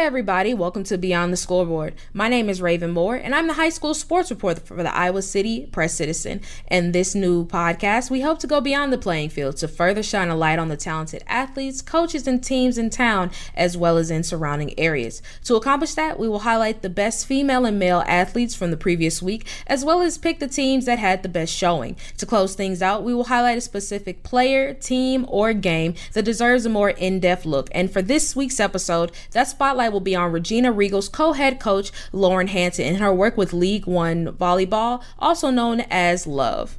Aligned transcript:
Hey 0.00 0.06
everybody, 0.06 0.54
welcome 0.54 0.82
to 0.84 0.96
Beyond 0.96 1.30
the 1.30 1.36
Scoreboard. 1.36 1.92
My 2.14 2.26
name 2.26 2.48
is 2.48 2.62
Raven 2.62 2.90
Moore 2.90 3.16
and 3.16 3.34
I'm 3.34 3.46
the 3.46 3.52
high 3.52 3.68
school 3.68 3.92
sports 3.92 4.30
reporter 4.30 4.62
for 4.62 4.82
the 4.82 4.96
Iowa 4.96 5.20
City 5.20 5.66
Press 5.66 5.92
Citizen. 5.92 6.40
In 6.70 6.92
this 6.92 7.14
new 7.14 7.44
podcast, 7.44 8.08
we 8.10 8.22
hope 8.22 8.38
to 8.38 8.46
go 8.46 8.62
beyond 8.62 8.94
the 8.94 8.98
playing 8.98 9.28
field 9.28 9.58
to 9.58 9.68
further 9.68 10.02
shine 10.02 10.30
a 10.30 10.34
light 10.34 10.58
on 10.58 10.68
the 10.68 10.76
talented 10.78 11.22
athletes, 11.26 11.82
coaches, 11.82 12.26
and 12.26 12.42
teams 12.42 12.78
in 12.78 12.88
town 12.88 13.30
as 13.54 13.76
well 13.76 13.98
as 13.98 14.10
in 14.10 14.22
surrounding 14.22 14.72
areas. 14.80 15.20
To 15.44 15.56
accomplish 15.56 15.92
that, 15.92 16.18
we 16.18 16.30
will 16.30 16.38
highlight 16.38 16.80
the 16.80 16.88
best 16.88 17.26
female 17.26 17.66
and 17.66 17.78
male 17.78 18.02
athletes 18.06 18.54
from 18.54 18.70
the 18.70 18.78
previous 18.78 19.20
week 19.20 19.46
as 19.66 19.84
well 19.84 20.00
as 20.00 20.16
pick 20.16 20.38
the 20.38 20.48
teams 20.48 20.86
that 20.86 20.98
had 20.98 21.22
the 21.22 21.28
best 21.28 21.52
showing. 21.52 21.94
To 22.16 22.24
close 22.24 22.54
things 22.54 22.80
out, 22.80 23.04
we 23.04 23.12
will 23.12 23.24
highlight 23.24 23.58
a 23.58 23.60
specific 23.60 24.22
player, 24.22 24.72
team, 24.72 25.26
or 25.28 25.52
game 25.52 25.92
that 26.14 26.24
deserves 26.24 26.64
a 26.64 26.70
more 26.70 26.88
in-depth 26.88 27.44
look. 27.44 27.68
And 27.72 27.92
for 27.92 28.00
this 28.00 28.34
week's 28.34 28.60
episode, 28.60 29.12
that 29.32 29.46
spotlight 29.46 29.89
spotlight 29.90 29.92
will 29.92 30.00
be 30.00 30.16
on 30.16 30.32
Regina 30.32 30.72
Regal's 30.72 31.08
co 31.08 31.32
head 31.32 31.58
coach, 31.58 31.90
Lauren 32.12 32.48
Hansen, 32.48 32.86
and 32.86 32.98
her 32.98 33.12
work 33.12 33.36
with 33.36 33.52
League 33.52 33.86
One 33.86 34.28
Volleyball, 34.28 35.02
also 35.18 35.50
known 35.50 35.80
as 35.90 36.26
Love. 36.26 36.78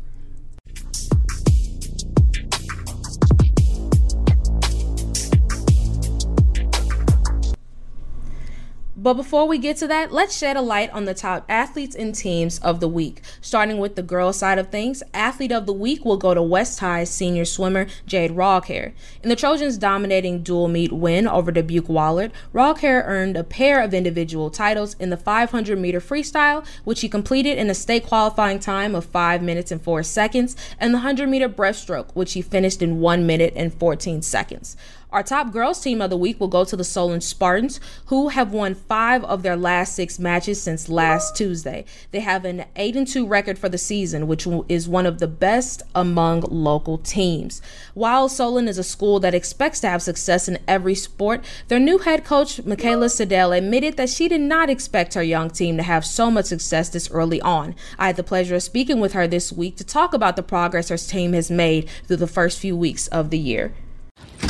But 9.01 9.15
before 9.15 9.47
we 9.47 9.57
get 9.57 9.77
to 9.77 9.87
that, 9.87 10.11
let's 10.11 10.37
shed 10.37 10.55
a 10.55 10.61
light 10.61 10.91
on 10.91 11.05
the 11.05 11.15
top 11.15 11.43
athletes 11.49 11.95
and 11.95 12.13
teams 12.13 12.59
of 12.59 12.79
the 12.79 12.87
week. 12.87 13.23
Starting 13.41 13.79
with 13.79 13.95
the 13.95 14.03
girls 14.03 14.37
side 14.37 14.59
of 14.59 14.69
things, 14.69 15.01
athlete 15.11 15.51
of 15.51 15.65
the 15.65 15.73
week 15.73 16.05
will 16.05 16.17
go 16.17 16.35
to 16.35 16.43
West 16.43 16.81
High 16.81 17.05
senior 17.05 17.43
swimmer 17.43 17.87
Jade 18.05 18.29
Rawcare. 18.29 18.91
In 19.23 19.29
the 19.29 19.35
Trojans' 19.35 19.79
dominating 19.79 20.43
dual 20.43 20.67
meet 20.67 20.91
win 20.91 21.27
over 21.27 21.51
Dubuque 21.51 21.87
Wahlert, 21.87 22.29
Rawcare 22.53 23.01
earned 23.03 23.37
a 23.37 23.43
pair 23.43 23.81
of 23.81 23.95
individual 23.95 24.51
titles 24.51 24.95
in 24.99 25.09
the 25.09 25.17
500 25.17 25.79
meter 25.79 25.99
freestyle, 25.99 26.63
which 26.83 27.01
he 27.01 27.09
completed 27.09 27.57
in 27.57 27.71
a 27.71 27.73
state 27.73 28.05
qualifying 28.05 28.59
time 28.59 28.93
of 28.93 29.05
5 29.05 29.41
minutes 29.41 29.71
and 29.71 29.81
4 29.81 30.03
seconds, 30.03 30.55
and 30.79 30.93
the 30.93 30.99
100 30.99 31.27
meter 31.27 31.49
breaststroke, 31.49 32.11
which 32.13 32.33
he 32.33 32.43
finished 32.43 32.83
in 32.83 32.99
1 32.99 33.25
minute 33.25 33.53
and 33.55 33.73
14 33.73 34.21
seconds. 34.21 34.77
Our 35.11 35.23
top 35.23 35.51
girls 35.51 35.81
team 35.81 36.01
of 36.01 36.09
the 36.09 36.15
week 36.15 36.39
will 36.39 36.47
go 36.47 36.63
to 36.63 36.77
the 36.77 36.85
Solon 36.85 37.19
Spartans, 37.19 37.81
who 38.05 38.29
have 38.29 38.53
won 38.53 38.75
five 38.75 39.25
of 39.25 39.43
their 39.43 39.57
last 39.57 39.93
six 39.93 40.17
matches 40.17 40.61
since 40.61 40.87
last 40.87 41.35
Tuesday. 41.35 41.83
They 42.11 42.21
have 42.21 42.45
an 42.45 42.63
8 42.77 42.95
and 42.95 43.05
2 43.05 43.27
record 43.27 43.59
for 43.59 43.67
the 43.67 43.77
season, 43.77 44.25
which 44.25 44.47
is 44.69 44.87
one 44.87 45.05
of 45.05 45.19
the 45.19 45.27
best 45.27 45.83
among 45.93 46.41
local 46.49 46.97
teams. 46.97 47.61
While 47.93 48.29
Solon 48.29 48.69
is 48.69 48.77
a 48.77 48.83
school 48.83 49.19
that 49.19 49.33
expects 49.33 49.81
to 49.81 49.89
have 49.89 50.01
success 50.01 50.47
in 50.47 50.59
every 50.65 50.95
sport, 50.95 51.43
their 51.67 51.79
new 51.79 51.97
head 51.97 52.23
coach, 52.23 52.61
Mikayla 52.63 53.09
Siddell, 53.09 53.57
admitted 53.57 53.97
that 53.97 54.09
she 54.09 54.29
did 54.29 54.39
not 54.39 54.69
expect 54.69 55.15
her 55.15 55.23
young 55.23 55.49
team 55.49 55.75
to 55.75 55.83
have 55.83 56.05
so 56.05 56.31
much 56.31 56.45
success 56.45 56.87
this 56.87 57.11
early 57.11 57.41
on. 57.41 57.75
I 57.99 58.07
had 58.07 58.15
the 58.15 58.23
pleasure 58.23 58.55
of 58.55 58.63
speaking 58.63 59.01
with 59.01 59.11
her 59.11 59.27
this 59.27 59.51
week 59.51 59.75
to 59.75 59.83
talk 59.83 60.13
about 60.13 60.37
the 60.37 60.43
progress 60.43 60.87
her 60.87 60.95
team 60.95 61.33
has 61.33 61.51
made 61.51 61.89
through 62.07 62.15
the 62.15 62.27
first 62.27 62.59
few 62.59 62.77
weeks 62.77 63.07
of 63.07 63.29
the 63.29 63.37
year. 63.37 63.73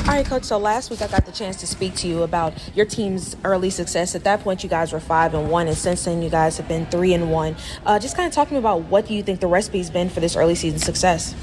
All 0.02 0.18
right, 0.18 0.26
coach. 0.26 0.44
So 0.44 0.58
last 0.58 0.90
week 0.90 1.02
I 1.02 1.08
got 1.08 1.26
the 1.26 1.32
chance 1.32 1.56
to 1.58 1.68
speak 1.68 1.96
to 1.98 2.08
you 2.08 2.24
about 2.24 2.54
your 2.76 2.86
team's 2.86 3.38
early 3.44 3.70
success. 3.70 4.16
At 4.16 4.24
that 4.24 4.42
point, 4.42 4.64
you 4.64 4.70
guys 4.70 4.92
were 4.92 5.00
five 5.00 5.34
and 5.34 5.50
one, 5.50 5.68
and 5.68 5.78
since 5.78 6.04
then, 6.04 6.22
you 6.22 6.30
guys 6.30 6.58
have 6.58 6.68
been 6.68 6.86
three 6.88 7.14
and 7.14 7.32
one. 7.32 7.56
Uh, 7.86 7.98
just 7.98 8.18
kind 8.18 8.28
of 8.28 8.34
talking 8.34 8.58
about 8.58 8.82
what 8.86 9.08
do 9.08 9.14
you 9.14 9.24
think 9.24 9.40
the 9.40 9.48
recipe's 9.48 9.90
been 9.90 10.10
for 10.10 10.20
this 10.20 10.36
early 10.36 10.56
season 10.56 10.80
success? 10.80 11.36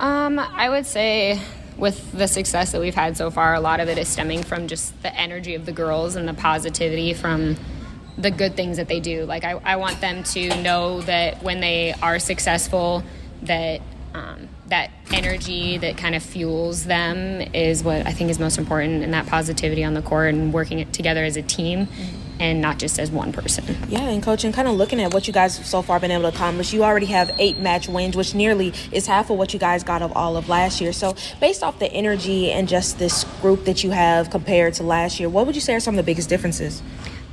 Um, 0.00 0.38
I 0.38 0.70
would 0.70 0.86
say 0.86 1.40
with 1.76 2.12
the 2.12 2.28
success 2.28 2.72
that 2.72 2.80
we've 2.80 2.94
had 2.94 3.16
so 3.16 3.30
far, 3.30 3.54
a 3.54 3.60
lot 3.60 3.80
of 3.80 3.88
it 3.88 3.98
is 3.98 4.08
stemming 4.08 4.42
from 4.44 4.68
just 4.68 5.02
the 5.02 5.14
energy 5.14 5.54
of 5.54 5.66
the 5.66 5.72
girls 5.72 6.16
and 6.16 6.26
the 6.28 6.34
positivity 6.34 7.14
from 7.14 7.56
the 8.16 8.30
good 8.30 8.54
things 8.54 8.76
that 8.76 8.88
they 8.88 9.00
do. 9.00 9.24
Like 9.24 9.44
I, 9.44 9.60
I 9.64 9.76
want 9.76 10.00
them 10.00 10.22
to 10.24 10.62
know 10.62 11.00
that 11.02 11.42
when 11.42 11.60
they 11.60 11.92
are 12.00 12.18
successful, 12.18 13.02
that 13.42 13.80
um, 14.14 14.48
that 14.68 14.90
energy 15.12 15.78
that 15.78 15.96
kind 15.96 16.14
of 16.14 16.22
fuels 16.22 16.84
them 16.84 17.40
is 17.54 17.84
what 17.84 18.06
I 18.06 18.12
think 18.12 18.30
is 18.30 18.38
most 18.38 18.58
important, 18.58 19.02
and 19.02 19.12
that 19.14 19.26
positivity 19.26 19.84
on 19.84 19.94
the 19.94 20.02
court 20.02 20.34
and 20.34 20.52
working 20.52 20.78
it 20.78 20.92
together 20.92 21.24
as 21.24 21.36
a 21.36 21.42
team. 21.42 21.86
Mm-hmm. 21.86 22.20
And 22.40 22.60
not 22.60 22.80
just 22.80 22.98
as 22.98 23.12
one 23.12 23.32
person. 23.32 23.64
Yeah, 23.88 24.00
and 24.00 24.20
coaching, 24.20 24.50
kind 24.50 24.66
of 24.66 24.74
looking 24.74 25.00
at 25.00 25.14
what 25.14 25.28
you 25.28 25.32
guys 25.32 25.64
so 25.64 25.82
far 25.82 26.00
been 26.00 26.10
able 26.10 26.22
to 26.22 26.28
accomplish, 26.30 26.72
you 26.72 26.82
already 26.82 27.06
have 27.06 27.30
eight 27.38 27.58
match 27.58 27.88
wins, 27.88 28.16
which 28.16 28.34
nearly 28.34 28.72
is 28.90 29.06
half 29.06 29.30
of 29.30 29.38
what 29.38 29.52
you 29.52 29.60
guys 29.60 29.84
got 29.84 30.02
of 30.02 30.10
all 30.16 30.36
of 30.36 30.48
last 30.48 30.80
year. 30.80 30.92
So, 30.92 31.14
based 31.40 31.62
off 31.62 31.78
the 31.78 31.86
energy 31.92 32.50
and 32.50 32.66
just 32.66 32.98
this 32.98 33.22
group 33.40 33.66
that 33.66 33.84
you 33.84 33.92
have 33.92 34.30
compared 34.30 34.74
to 34.74 34.82
last 34.82 35.20
year, 35.20 35.28
what 35.28 35.46
would 35.46 35.54
you 35.54 35.60
say 35.60 35.76
are 35.76 35.80
some 35.80 35.94
of 35.94 35.96
the 35.96 36.02
biggest 36.02 36.28
differences? 36.28 36.82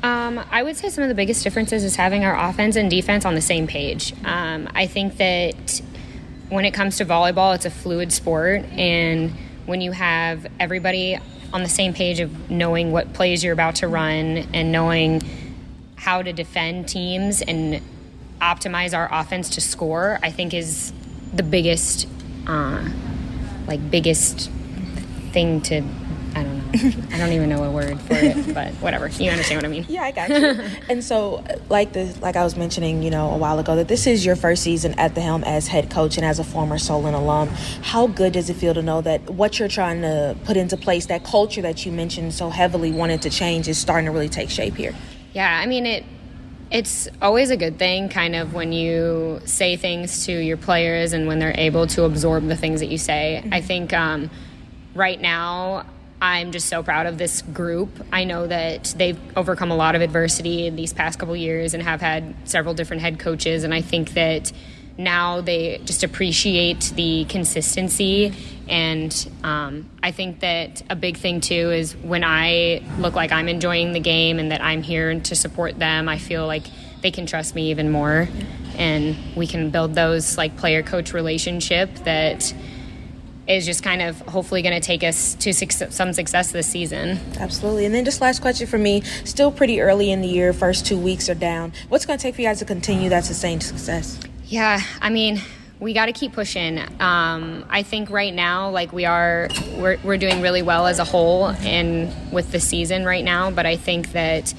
Um, 0.03 0.43
I 0.49 0.63
would 0.63 0.77
say 0.77 0.89
some 0.89 1.03
of 1.03 1.09
the 1.09 1.15
biggest 1.15 1.43
differences 1.43 1.83
is 1.83 1.95
having 1.95 2.23
our 2.23 2.49
offense 2.49 2.75
and 2.75 2.89
defense 2.89 3.25
on 3.25 3.35
the 3.35 3.41
same 3.41 3.67
page. 3.67 4.13
Um, 4.25 4.69
I 4.73 4.87
think 4.87 5.17
that 5.17 5.81
when 6.51 6.65
it 6.65 6.73
comes 6.73 6.97
to 6.97 7.05
volleyball, 7.05 7.55
it's 7.55 7.65
a 7.65 7.69
fluid 7.69 8.11
sport, 8.11 8.61
and 8.77 9.31
when 9.65 9.79
you 9.79 9.93
have 9.93 10.45
everybody 10.59 11.17
on 11.53 11.63
the 11.63 11.69
same 11.69 11.93
page 11.93 12.19
of 12.19 12.51
knowing 12.51 12.91
what 12.91 13.13
plays 13.13 13.41
you're 13.41 13.53
about 13.53 13.75
to 13.75 13.87
run 13.87 14.37
and 14.53 14.69
knowing 14.69 15.21
how 15.95 16.21
to 16.21 16.33
defend 16.33 16.89
teams 16.89 17.41
and 17.41 17.81
optimize 18.41 18.93
our 18.93 19.07
offense 19.13 19.49
to 19.51 19.61
score, 19.61 20.19
I 20.21 20.29
think 20.29 20.53
is 20.53 20.91
the 21.33 21.43
biggest, 21.43 22.05
uh, 22.47 22.85
like 23.65 23.89
biggest 23.89 24.51
thing 25.31 25.61
to 25.61 25.81
I 26.35 26.43
don't 26.43 26.57
know. 26.57 27.05
I 27.13 27.17
don't 27.17 27.33
even 27.33 27.49
know 27.49 27.63
a 27.63 27.71
word 27.71 27.99
for 28.01 28.13
it, 28.13 28.53
but 28.53 28.73
whatever. 28.75 29.07
You 29.07 29.29
understand 29.31 29.57
what 29.57 29.65
I 29.65 29.67
mean? 29.67 29.85
Yeah, 29.89 30.03
I 30.03 30.11
got 30.11 30.29
you. 30.29 30.61
and 30.89 31.03
so, 31.03 31.43
like 31.69 31.93
the 31.93 32.15
like 32.21 32.35
I 32.35 32.43
was 32.43 32.55
mentioning, 32.55 33.03
you 33.03 33.09
know, 33.09 33.31
a 33.31 33.37
while 33.37 33.59
ago, 33.59 33.75
that 33.75 33.87
this 33.87 34.07
is 34.07 34.25
your 34.25 34.35
first 34.35 34.63
season 34.63 34.93
at 34.97 35.15
the 35.15 35.21
helm 35.21 35.43
as 35.43 35.67
head 35.67 35.89
coach 35.89 36.17
and 36.17 36.25
as 36.25 36.39
a 36.39 36.43
former 36.43 36.77
Solon 36.77 37.13
alum. 37.13 37.49
How 37.81 38.07
good 38.07 38.33
does 38.33 38.49
it 38.49 38.55
feel 38.55 38.73
to 38.73 38.81
know 38.81 39.01
that 39.01 39.29
what 39.29 39.59
you're 39.59 39.67
trying 39.67 40.01
to 40.01 40.37
put 40.45 40.57
into 40.57 40.77
place, 40.77 41.07
that 41.07 41.23
culture 41.23 41.61
that 41.61 41.85
you 41.85 41.91
mentioned 41.91 42.33
so 42.33 42.49
heavily 42.49 42.91
wanted 42.91 43.21
to 43.23 43.29
change, 43.29 43.67
is 43.67 43.77
starting 43.77 44.05
to 44.05 44.11
really 44.11 44.29
take 44.29 44.49
shape 44.49 44.75
here? 44.75 44.95
Yeah, 45.33 45.59
I 45.61 45.65
mean 45.65 45.85
it. 45.85 46.05
It's 46.71 47.09
always 47.21 47.49
a 47.49 47.57
good 47.57 47.77
thing, 47.77 48.07
kind 48.07 48.33
of, 48.33 48.53
when 48.53 48.71
you 48.71 49.41
say 49.43 49.75
things 49.75 50.25
to 50.27 50.31
your 50.31 50.55
players 50.55 51.11
and 51.11 51.27
when 51.27 51.37
they're 51.37 51.53
able 51.57 51.85
to 51.87 52.05
absorb 52.05 52.47
the 52.47 52.55
things 52.55 52.79
that 52.79 52.87
you 52.87 52.97
say. 52.97 53.41
Mm-hmm. 53.43 53.53
I 53.53 53.59
think 53.59 53.91
um, 53.91 54.29
right 54.95 55.19
now 55.19 55.85
I'm 56.21 56.51
just 56.51 56.67
so 56.67 56.83
proud 56.83 57.07
of 57.07 57.17
this 57.17 57.41
group. 57.41 57.89
I 58.11 58.25
know 58.25 58.45
that 58.45 58.93
they've 58.95 59.19
overcome 59.35 59.71
a 59.71 59.75
lot 59.75 59.95
of 59.95 60.01
adversity 60.03 60.67
in 60.67 60.75
these 60.75 60.93
past 60.93 61.17
couple 61.17 61.35
years 61.35 61.73
and 61.73 61.81
have 61.81 61.99
had 61.99 62.35
several 62.43 62.75
different 62.75 63.01
head 63.01 63.17
coaches, 63.17 63.63
and 63.63 63.73
I 63.73 63.81
think 63.81 64.13
that 64.13 64.51
now 64.99 65.41
they 65.41 65.81
just 65.83 66.03
appreciate 66.03 66.91
the 66.95 67.25
consistency. 67.25 68.33
And 68.69 69.31
um, 69.43 69.89
I 70.03 70.11
think 70.11 70.41
that 70.41 70.83
a 70.91 70.95
big 70.95 71.17
thing 71.17 71.41
too 71.41 71.71
is 71.71 71.95
when 71.95 72.23
I 72.23 72.83
look 72.99 73.15
like 73.15 73.31
I'm 73.31 73.49
enjoying 73.49 73.93
the 73.93 73.99
game 73.99 74.37
and 74.37 74.51
that 74.51 74.61
I'm 74.61 74.83
here 74.83 75.19
to 75.19 75.35
support 75.35 75.79
them, 75.79 76.07
I 76.07 76.19
feel 76.19 76.45
like 76.45 76.63
they 77.01 77.09
can 77.09 77.25
trust 77.25 77.55
me 77.55 77.71
even 77.71 77.89
more, 77.89 78.29
and 78.77 79.17
we 79.35 79.47
can 79.47 79.71
build 79.71 79.95
those 79.95 80.37
like 80.37 80.55
player 80.55 80.83
coach 80.83 81.13
relationship 81.13 81.91
that 82.03 82.53
is 83.51 83.65
just 83.65 83.83
kind 83.83 84.01
of 84.01 84.19
hopefully 84.21 84.61
going 84.61 84.79
to 84.79 84.85
take 84.85 85.03
us 85.03 85.35
to 85.35 85.53
some 85.53 86.13
success 86.13 86.51
this 86.51 86.67
season. 86.67 87.19
Absolutely. 87.39 87.85
And 87.85 87.93
then 87.93 88.05
just 88.05 88.21
last 88.21 88.41
question 88.41 88.67
for 88.67 88.77
me, 88.77 89.01
still 89.23 89.51
pretty 89.51 89.81
early 89.81 90.11
in 90.11 90.21
the 90.21 90.27
year, 90.27 90.53
first 90.53 90.85
two 90.85 90.97
weeks 90.97 91.29
are 91.29 91.35
down. 91.35 91.73
What's 91.89 92.05
going 92.05 92.17
to 92.17 92.21
take 92.23 92.35
for 92.35 92.41
you 92.41 92.47
guys 92.47 92.59
to 92.59 92.65
continue 92.65 93.09
that 93.09 93.25
sustained 93.25 93.63
success? 93.63 94.19
Yeah, 94.45 94.81
I 95.01 95.09
mean, 95.09 95.41
we 95.79 95.93
got 95.93 96.05
to 96.05 96.13
keep 96.13 96.33
pushing. 96.33 96.77
Um, 96.99 97.65
I 97.69 97.83
think 97.83 98.09
right 98.09 98.33
now, 98.33 98.69
like 98.69 98.93
we 98.93 99.05
are, 99.05 99.49
we're, 99.77 99.97
we're 100.03 100.17
doing 100.17 100.41
really 100.41 100.61
well 100.61 100.85
as 100.87 100.99
a 100.99 101.03
whole 101.03 101.47
and 101.47 102.13
with 102.31 102.51
the 102.51 102.59
season 102.59 103.05
right 103.05 103.23
now. 103.23 103.49
But 103.49 103.65
I 103.65 103.77
think 103.77 104.11
that 104.11 104.53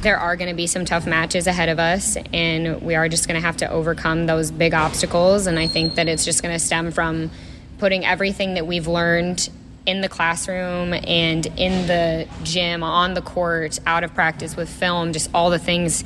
there 0.00 0.18
are 0.18 0.36
going 0.36 0.50
to 0.50 0.56
be 0.56 0.66
some 0.66 0.84
tough 0.84 1.06
matches 1.06 1.46
ahead 1.46 1.68
of 1.68 1.78
us, 1.78 2.16
and 2.32 2.80
we 2.82 2.94
are 2.94 3.08
just 3.08 3.26
going 3.26 3.40
to 3.40 3.46
have 3.46 3.56
to 3.58 3.70
overcome 3.70 4.26
those 4.26 4.50
big 4.50 4.74
obstacles. 4.74 5.46
And 5.46 5.58
I 5.58 5.66
think 5.66 5.96
that 5.96 6.08
it's 6.08 6.24
just 6.24 6.42
going 6.42 6.54
to 6.54 6.58
stem 6.58 6.90
from 6.90 7.30
putting 7.78 8.04
everything 8.04 8.54
that 8.54 8.66
we've 8.66 8.86
learned 8.86 9.48
in 9.86 10.00
the 10.00 10.08
classroom 10.08 10.94
and 10.94 11.46
in 11.58 11.86
the 11.86 12.26
gym, 12.42 12.82
on 12.82 13.14
the 13.14 13.20
court, 13.20 13.78
out 13.86 14.02
of 14.04 14.14
practice 14.14 14.56
with 14.56 14.68
film, 14.68 15.12
just 15.12 15.30
all 15.34 15.50
the 15.50 15.58
things 15.58 16.04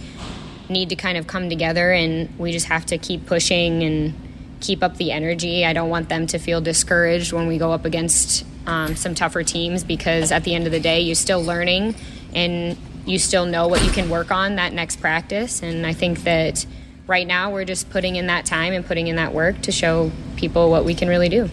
need 0.68 0.88
to 0.88 0.96
kind 0.96 1.16
of 1.16 1.26
come 1.26 1.48
together, 1.48 1.92
and 1.92 2.36
we 2.38 2.52
just 2.52 2.66
have 2.66 2.84
to 2.86 2.98
keep 2.98 3.26
pushing 3.26 3.82
and 3.82 4.14
keep 4.60 4.82
up 4.82 4.96
the 4.96 5.12
energy. 5.12 5.64
I 5.64 5.72
don't 5.72 5.88
want 5.88 6.08
them 6.08 6.26
to 6.28 6.38
feel 6.38 6.60
discouraged 6.60 7.32
when 7.32 7.46
we 7.46 7.58
go 7.58 7.72
up 7.72 7.84
against 7.84 8.44
um, 8.66 8.96
some 8.96 9.14
tougher 9.14 9.42
teams 9.42 9.84
because 9.84 10.32
at 10.32 10.44
the 10.44 10.54
end 10.54 10.66
of 10.66 10.72
the 10.72 10.80
day, 10.80 11.00
you're 11.00 11.14
still 11.14 11.42
learning 11.42 11.94
and 12.34 12.76
you 13.06 13.18
still 13.18 13.46
know 13.46 13.68
what 13.68 13.82
you 13.84 13.90
can 13.90 14.10
work 14.10 14.30
on 14.30 14.56
that 14.56 14.72
next 14.72 14.96
practice. 14.96 15.62
And 15.62 15.86
I 15.86 15.92
think 15.92 16.24
that 16.24 16.66
right 17.08 17.26
now 17.26 17.50
we're 17.50 17.64
just 17.64 17.90
putting 17.90 18.14
in 18.14 18.28
that 18.28 18.46
time 18.46 18.72
and 18.72 18.86
putting 18.86 19.08
in 19.08 19.16
that 19.16 19.32
work 19.32 19.60
to 19.62 19.72
show 19.72 20.12
people 20.36 20.70
what 20.70 20.84
we 20.84 20.94
can 20.94 21.08
really 21.08 21.28
do. 21.28 21.50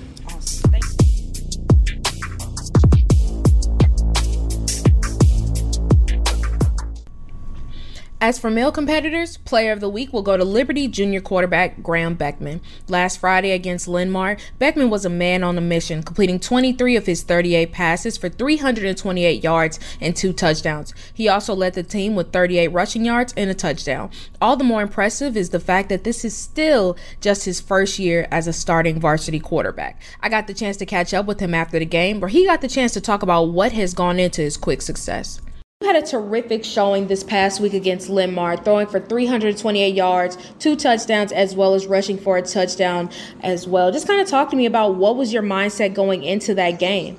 As 8.25 8.39
for 8.39 8.49
male 8.49 8.71
competitors, 8.71 9.37
Player 9.37 9.71
of 9.71 9.81
the 9.81 9.87
Week 9.87 10.11
will 10.11 10.23
go 10.23 10.35
to 10.35 10.43
Liberty 10.43 10.87
junior 10.87 11.21
quarterback 11.21 11.83
Graham 11.83 12.15
Beckman. 12.15 12.59
Last 12.87 13.19
Friday 13.19 13.51
against 13.51 13.87
Linn-Mar, 13.87 14.37
Beckman 14.57 14.89
was 14.89 15.05
a 15.05 15.11
man 15.11 15.43
on 15.43 15.59
a 15.59 15.61
mission, 15.61 16.01
completing 16.01 16.39
23 16.39 16.95
of 16.95 17.05
his 17.05 17.21
38 17.21 17.71
passes 17.71 18.17
for 18.17 18.27
328 18.27 19.43
yards 19.43 19.79
and 20.01 20.15
two 20.15 20.33
touchdowns. 20.33 20.91
He 21.13 21.29
also 21.29 21.53
led 21.53 21.75
the 21.75 21.83
team 21.83 22.15
with 22.15 22.33
38 22.33 22.69
rushing 22.69 23.05
yards 23.05 23.31
and 23.37 23.51
a 23.51 23.53
touchdown. 23.53 24.09
All 24.41 24.57
the 24.57 24.63
more 24.63 24.81
impressive 24.81 25.37
is 25.37 25.51
the 25.51 25.59
fact 25.59 25.89
that 25.89 26.03
this 26.03 26.25
is 26.25 26.35
still 26.35 26.97
just 27.21 27.45
his 27.45 27.61
first 27.61 27.99
year 27.99 28.27
as 28.31 28.47
a 28.47 28.53
starting 28.53 28.99
varsity 28.99 29.39
quarterback. 29.39 30.01
I 30.21 30.29
got 30.29 30.47
the 30.47 30.55
chance 30.55 30.77
to 30.77 30.87
catch 30.87 31.13
up 31.13 31.27
with 31.27 31.41
him 31.41 31.53
after 31.53 31.77
the 31.77 31.85
game, 31.85 32.21
where 32.21 32.29
he 32.29 32.47
got 32.47 32.61
the 32.61 32.67
chance 32.67 32.91
to 32.93 33.01
talk 33.01 33.21
about 33.21 33.49
what 33.49 33.73
has 33.73 33.93
gone 33.93 34.17
into 34.17 34.41
his 34.41 34.57
quick 34.57 34.81
success. 34.81 35.41
You 35.81 35.87
had 35.93 36.01
a 36.01 36.07
terrific 36.07 36.63
showing 36.63 37.07
this 37.07 37.21
past 37.21 37.59
week 37.59 37.73
against 37.73 38.09
Linn-Mar, 38.09 38.55
throwing 38.55 38.87
for 38.87 39.01
328 39.01 39.93
yards, 39.93 40.37
two 40.57 40.77
touchdowns, 40.77 41.33
as 41.33 41.53
well 41.53 41.73
as 41.73 41.85
rushing 41.85 42.17
for 42.17 42.37
a 42.37 42.41
touchdown 42.41 43.09
as 43.43 43.67
well. 43.67 43.91
Just 43.91 44.07
kind 44.07 44.21
of 44.21 44.27
talk 44.29 44.49
to 44.51 44.55
me 44.55 44.67
about 44.67 44.95
what 44.95 45.17
was 45.17 45.33
your 45.33 45.43
mindset 45.43 45.93
going 45.93 46.23
into 46.23 46.55
that 46.55 46.79
game. 46.79 47.17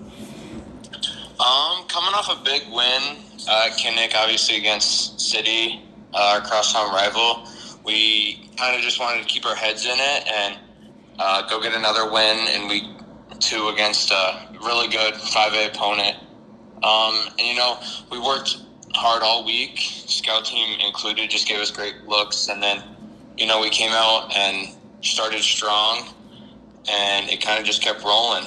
Um, 1.38 1.84
coming 1.86 2.14
off 2.14 2.30
a 2.30 2.42
big 2.44 2.62
win, 2.72 3.18
uh, 3.46 3.68
Kinnick 3.78 4.14
obviously 4.14 4.56
against 4.56 5.20
City, 5.20 5.82
uh, 6.14 6.36
our 6.36 6.40
crosstown 6.40 6.94
rival. 6.94 7.46
We 7.84 8.50
kind 8.56 8.74
of 8.74 8.80
just 8.80 8.98
wanted 8.98 9.20
to 9.20 9.28
keep 9.28 9.44
our 9.44 9.54
heads 9.54 9.84
in 9.84 9.98
it 9.98 10.28
and 10.32 10.58
uh, 11.18 11.46
go 11.46 11.60
get 11.60 11.74
another 11.74 12.10
win 12.10 12.38
in 12.48 12.68
week 12.68 12.84
two 13.38 13.68
against 13.68 14.10
a 14.10 14.48
really 14.64 14.88
good 14.88 15.12
5A 15.12 15.74
opponent. 15.74 16.16
Um, 16.82 17.14
and 17.38 17.46
you 17.46 17.54
know, 17.54 17.80
we 18.10 18.18
worked 18.18 18.58
hard 18.92 19.22
all 19.22 19.44
week, 19.44 19.78
scout 19.78 20.44
team 20.44 20.78
included, 20.80 21.30
just 21.30 21.48
gave 21.48 21.58
us 21.58 21.70
great 21.70 21.94
looks, 22.06 22.48
and 22.48 22.62
then 22.62 22.82
you 23.36 23.46
know 23.46 23.60
we 23.60 23.70
came 23.70 23.92
out 23.92 24.34
and 24.36 24.68
started 25.02 25.42
strong, 25.42 26.08
and 26.90 27.28
it 27.30 27.40
kind 27.40 27.58
of 27.58 27.64
just 27.64 27.82
kept 27.82 28.02
rolling. 28.02 28.44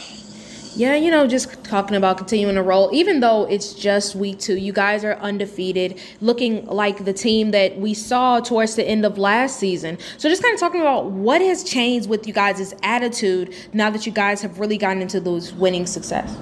Yeah, 0.76 0.96
you 0.96 1.10
know, 1.10 1.28
just 1.28 1.64
talking 1.64 1.98
about 1.98 2.18
continuing 2.18 2.56
to 2.56 2.62
roll, 2.62 2.90
even 2.94 3.20
though 3.20 3.46
it's 3.46 3.74
just 3.74 4.16
week 4.16 4.40
two, 4.40 4.56
you 4.56 4.72
guys 4.72 5.04
are 5.04 5.16
undefeated, 5.16 6.00
looking 6.22 6.66
like 6.68 7.06
the 7.06 7.12
team 7.12 7.52
that 7.52 7.78
we 7.78 7.94
saw 7.96 8.40
towards 8.40 8.76
the 8.76 8.88
end 8.88 9.04
of 9.04 9.18
last 9.18 9.60
season. 9.60 9.98
So, 10.18 10.30
just 10.30 10.44
kind 10.44 10.54
of 10.54 10.60
talking 10.60 10.80
about 10.80 11.08
what 11.08 11.42
has 11.42 11.64
changed 11.64 12.08
with 12.08 12.28
you 12.28 12.34
guys' 12.34 12.74
attitude 12.84 13.54
now 13.74 13.90
that 13.90 14.06
you 14.06 14.12
guys 14.12 14.42
have 14.44 14.60
really 14.60 14.78
gotten 14.78 15.02
into 15.02 15.20
those 15.20 15.52
winning 15.54 15.88
success. 15.88 16.38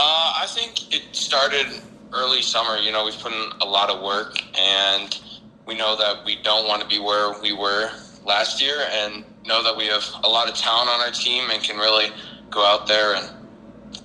Uh, 0.00 0.32
I 0.42 0.46
think 0.46 0.94
it 0.94 1.02
started 1.10 1.66
early 2.12 2.40
summer. 2.40 2.76
You 2.76 2.92
know, 2.92 3.04
we've 3.04 3.18
put 3.18 3.32
in 3.32 3.50
a 3.60 3.64
lot 3.64 3.90
of 3.90 4.00
work, 4.00 4.36
and 4.56 5.18
we 5.66 5.74
know 5.74 5.96
that 5.96 6.24
we 6.24 6.40
don't 6.40 6.68
want 6.68 6.82
to 6.82 6.86
be 6.86 7.00
where 7.00 7.34
we 7.42 7.52
were 7.52 7.90
last 8.24 8.62
year, 8.62 8.76
and 8.92 9.24
know 9.44 9.60
that 9.64 9.76
we 9.76 9.86
have 9.86 10.04
a 10.22 10.28
lot 10.28 10.48
of 10.48 10.54
talent 10.54 10.88
on 10.88 11.00
our 11.00 11.10
team 11.10 11.50
and 11.50 11.60
can 11.64 11.78
really 11.78 12.10
go 12.48 12.64
out 12.64 12.86
there 12.86 13.16
and 13.16 13.28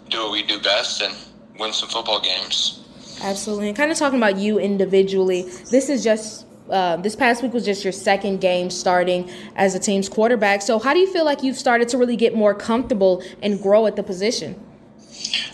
do 0.10 0.24
what 0.24 0.32
we 0.32 0.42
do 0.42 0.60
best 0.62 1.04
and 1.04 1.14
win 1.60 1.72
some 1.72 1.90
football 1.90 2.20
games. 2.20 2.84
Absolutely. 3.22 3.68
And 3.68 3.78
kind 3.78 3.92
of 3.92 3.98
talking 4.00 4.18
about 4.18 4.38
you 4.38 4.58
individually, 4.58 5.44
this 5.70 5.90
is 5.90 6.04
just 6.04 6.48
uh, 6.72 6.96
this 6.98 7.16
past 7.16 7.44
week 7.44 7.54
was 7.54 7.66
just 7.66 7.84
your 7.84 7.94
second 7.94 8.42
game 8.42 8.72
starting 8.72 9.30
as 9.56 9.76
a 9.76 9.80
team's 9.80 10.10
quarterback. 10.10 10.64
So, 10.64 10.80
how 10.80 10.96
do 10.96 11.00
you 11.00 11.14
feel 11.14 11.24
like 11.24 11.44
you've 11.44 11.60
started 11.60 11.88
to 11.90 12.00
really 12.00 12.16
get 12.16 12.34
more 12.34 12.56
comfortable 12.56 13.24
and 13.44 13.62
grow 13.62 13.86
at 13.86 13.96
the 13.96 14.02
position? 14.02 14.60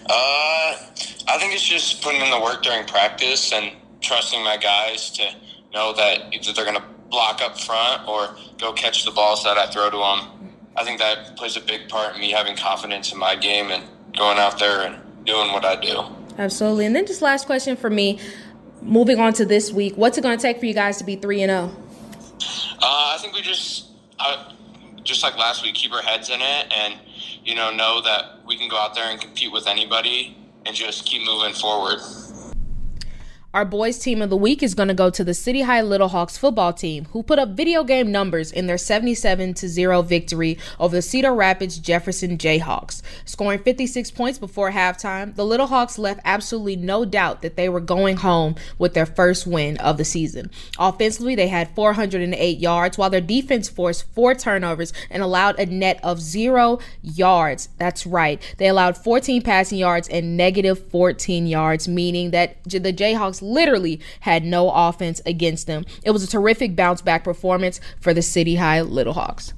Uh, 0.05 0.75
I 1.27 1.37
think 1.39 1.53
it's 1.53 1.67
just 1.67 2.01
putting 2.01 2.21
in 2.21 2.29
the 2.29 2.39
work 2.39 2.63
during 2.63 2.85
practice 2.85 3.53
and 3.53 3.71
trusting 4.01 4.43
my 4.43 4.57
guys 4.57 5.11
to 5.11 5.23
know 5.73 5.93
that 5.93 6.33
either 6.33 6.53
they're 6.53 6.65
going 6.65 6.77
to 6.77 6.83
block 7.09 7.41
up 7.41 7.59
front 7.59 8.07
or 8.07 8.35
go 8.57 8.73
catch 8.73 9.05
the 9.05 9.11
balls 9.11 9.43
that 9.43 9.57
I 9.57 9.67
throw 9.67 9.89
to 9.89 9.97
them. 9.97 10.55
I 10.75 10.83
think 10.83 10.99
that 10.99 11.35
plays 11.35 11.57
a 11.57 11.61
big 11.61 11.89
part 11.89 12.15
in 12.15 12.21
me 12.21 12.31
having 12.31 12.55
confidence 12.55 13.11
in 13.11 13.19
my 13.19 13.35
game 13.35 13.71
and 13.71 13.83
going 14.15 14.37
out 14.37 14.59
there 14.59 14.81
and 14.81 15.25
doing 15.25 15.51
what 15.51 15.65
I 15.65 15.75
do. 15.75 16.03
Absolutely. 16.37 16.85
And 16.85 16.95
then 16.95 17.05
just 17.05 17.21
last 17.21 17.45
question 17.45 17.75
for 17.75 17.89
me. 17.89 18.19
Moving 18.81 19.19
on 19.19 19.33
to 19.33 19.45
this 19.45 19.73
week, 19.73 19.95
what's 19.97 20.17
it 20.17 20.21
going 20.21 20.37
to 20.37 20.41
take 20.41 20.59
for 20.59 20.65
you 20.65 20.73
guys 20.73 20.97
to 20.97 21.03
be 21.03 21.17
three 21.17 21.41
and 21.41 21.49
zero? 21.49 21.75
Oh? 21.75 22.77
Uh, 22.81 23.15
I 23.15 23.17
think 23.19 23.33
we 23.33 23.41
just, 23.41 23.87
uh, 24.19 24.53
just 25.09 25.23
like 25.23 25.35
last 25.37 25.63
week, 25.63 25.73
keep 25.73 25.91
our 25.91 26.03
heads 26.03 26.29
in 26.29 26.39
it 26.39 26.73
and 26.73 26.95
you 27.43 27.55
know, 27.55 27.71
know 27.71 28.01
that 28.01 28.45
we 28.45 28.55
can 28.55 28.69
go 28.69 28.77
out 28.77 28.93
there 28.93 29.09
and 29.09 29.19
compete 29.19 29.51
with 29.51 29.67
anybody 29.67 30.37
and 30.65 30.75
just 30.75 31.05
keep 31.05 31.25
moving 31.25 31.53
forward. 31.53 31.99
Our 33.51 33.65
boys 33.65 33.97
team 33.97 34.21
of 34.21 34.29
the 34.29 34.37
week 34.37 34.61
is 34.61 34.75
going 34.75 34.89
to 34.89 34.93
go 34.93 35.09
to 35.09 35.23
the 35.23 35.33
City 35.33 35.61
High 35.61 35.81
Little 35.81 36.09
Hawks 36.09 36.37
football 36.37 36.71
team, 36.71 37.05
who 37.05 37.23
put 37.23 37.39
up 37.39 37.49
video 37.49 37.83
game 37.83 38.11
numbers 38.11 38.51
in 38.51 38.67
their 38.67 38.77
77 38.77 39.55
0 39.55 40.01
victory 40.03 40.59
over 40.79 40.95
the 40.95 41.01
Cedar 41.01 41.33
Rapids 41.33 41.79
Jefferson 41.79 42.37
Jayhawks. 42.37 43.01
Scoring 43.25 43.63
56 43.63 44.11
points 44.11 44.37
before 44.37 44.69
halftime, 44.69 45.33
the 45.33 45.47
Little 45.47 45.65
Hawks 45.65 45.97
left 45.97 46.19
absolutely 46.25 46.75
no 46.75 47.05
doubt 47.05 47.41
that 47.41 47.55
they 47.55 47.67
were 47.67 47.79
going 47.79 48.17
home 48.17 48.53
with 48.77 48.93
their 48.93 49.07
first 49.07 49.47
win 49.47 49.77
of 49.77 49.97
the 49.97 50.05
season. 50.05 50.51
Offensively, 50.77 51.33
they 51.33 51.47
had 51.47 51.73
408 51.73 52.59
yards, 52.59 52.99
while 52.99 53.09
their 53.09 53.19
defense 53.19 53.67
forced 53.67 54.13
four 54.13 54.35
turnovers 54.35 54.93
and 55.09 55.23
allowed 55.23 55.59
a 55.59 55.65
net 55.65 55.99
of 56.03 56.21
zero 56.21 56.77
yards. 57.01 57.69
That's 57.79 58.05
right. 58.05 58.39
They 58.59 58.67
allowed 58.67 58.95
14 58.95 59.41
passing 59.41 59.79
yards 59.79 60.07
and 60.07 60.37
negative 60.37 60.87
14 60.91 61.47
yards, 61.47 61.87
meaning 61.87 62.29
that 62.29 62.63
the 62.63 62.93
Jayhawks 62.93 63.38
literally 63.41 63.99
had 64.21 64.43
no 64.43 64.69
offense 64.71 65.21
against 65.25 65.67
them. 65.67 65.85
It 66.03 66.11
was 66.11 66.23
a 66.23 66.27
terrific 66.27 66.75
bounce 66.75 67.01
back 67.01 67.23
performance 67.23 67.79
for 67.99 68.13
the 68.13 68.21
City 68.21 68.55
High 68.55 68.81
Little 68.81 69.13
Hawks. 69.13 69.53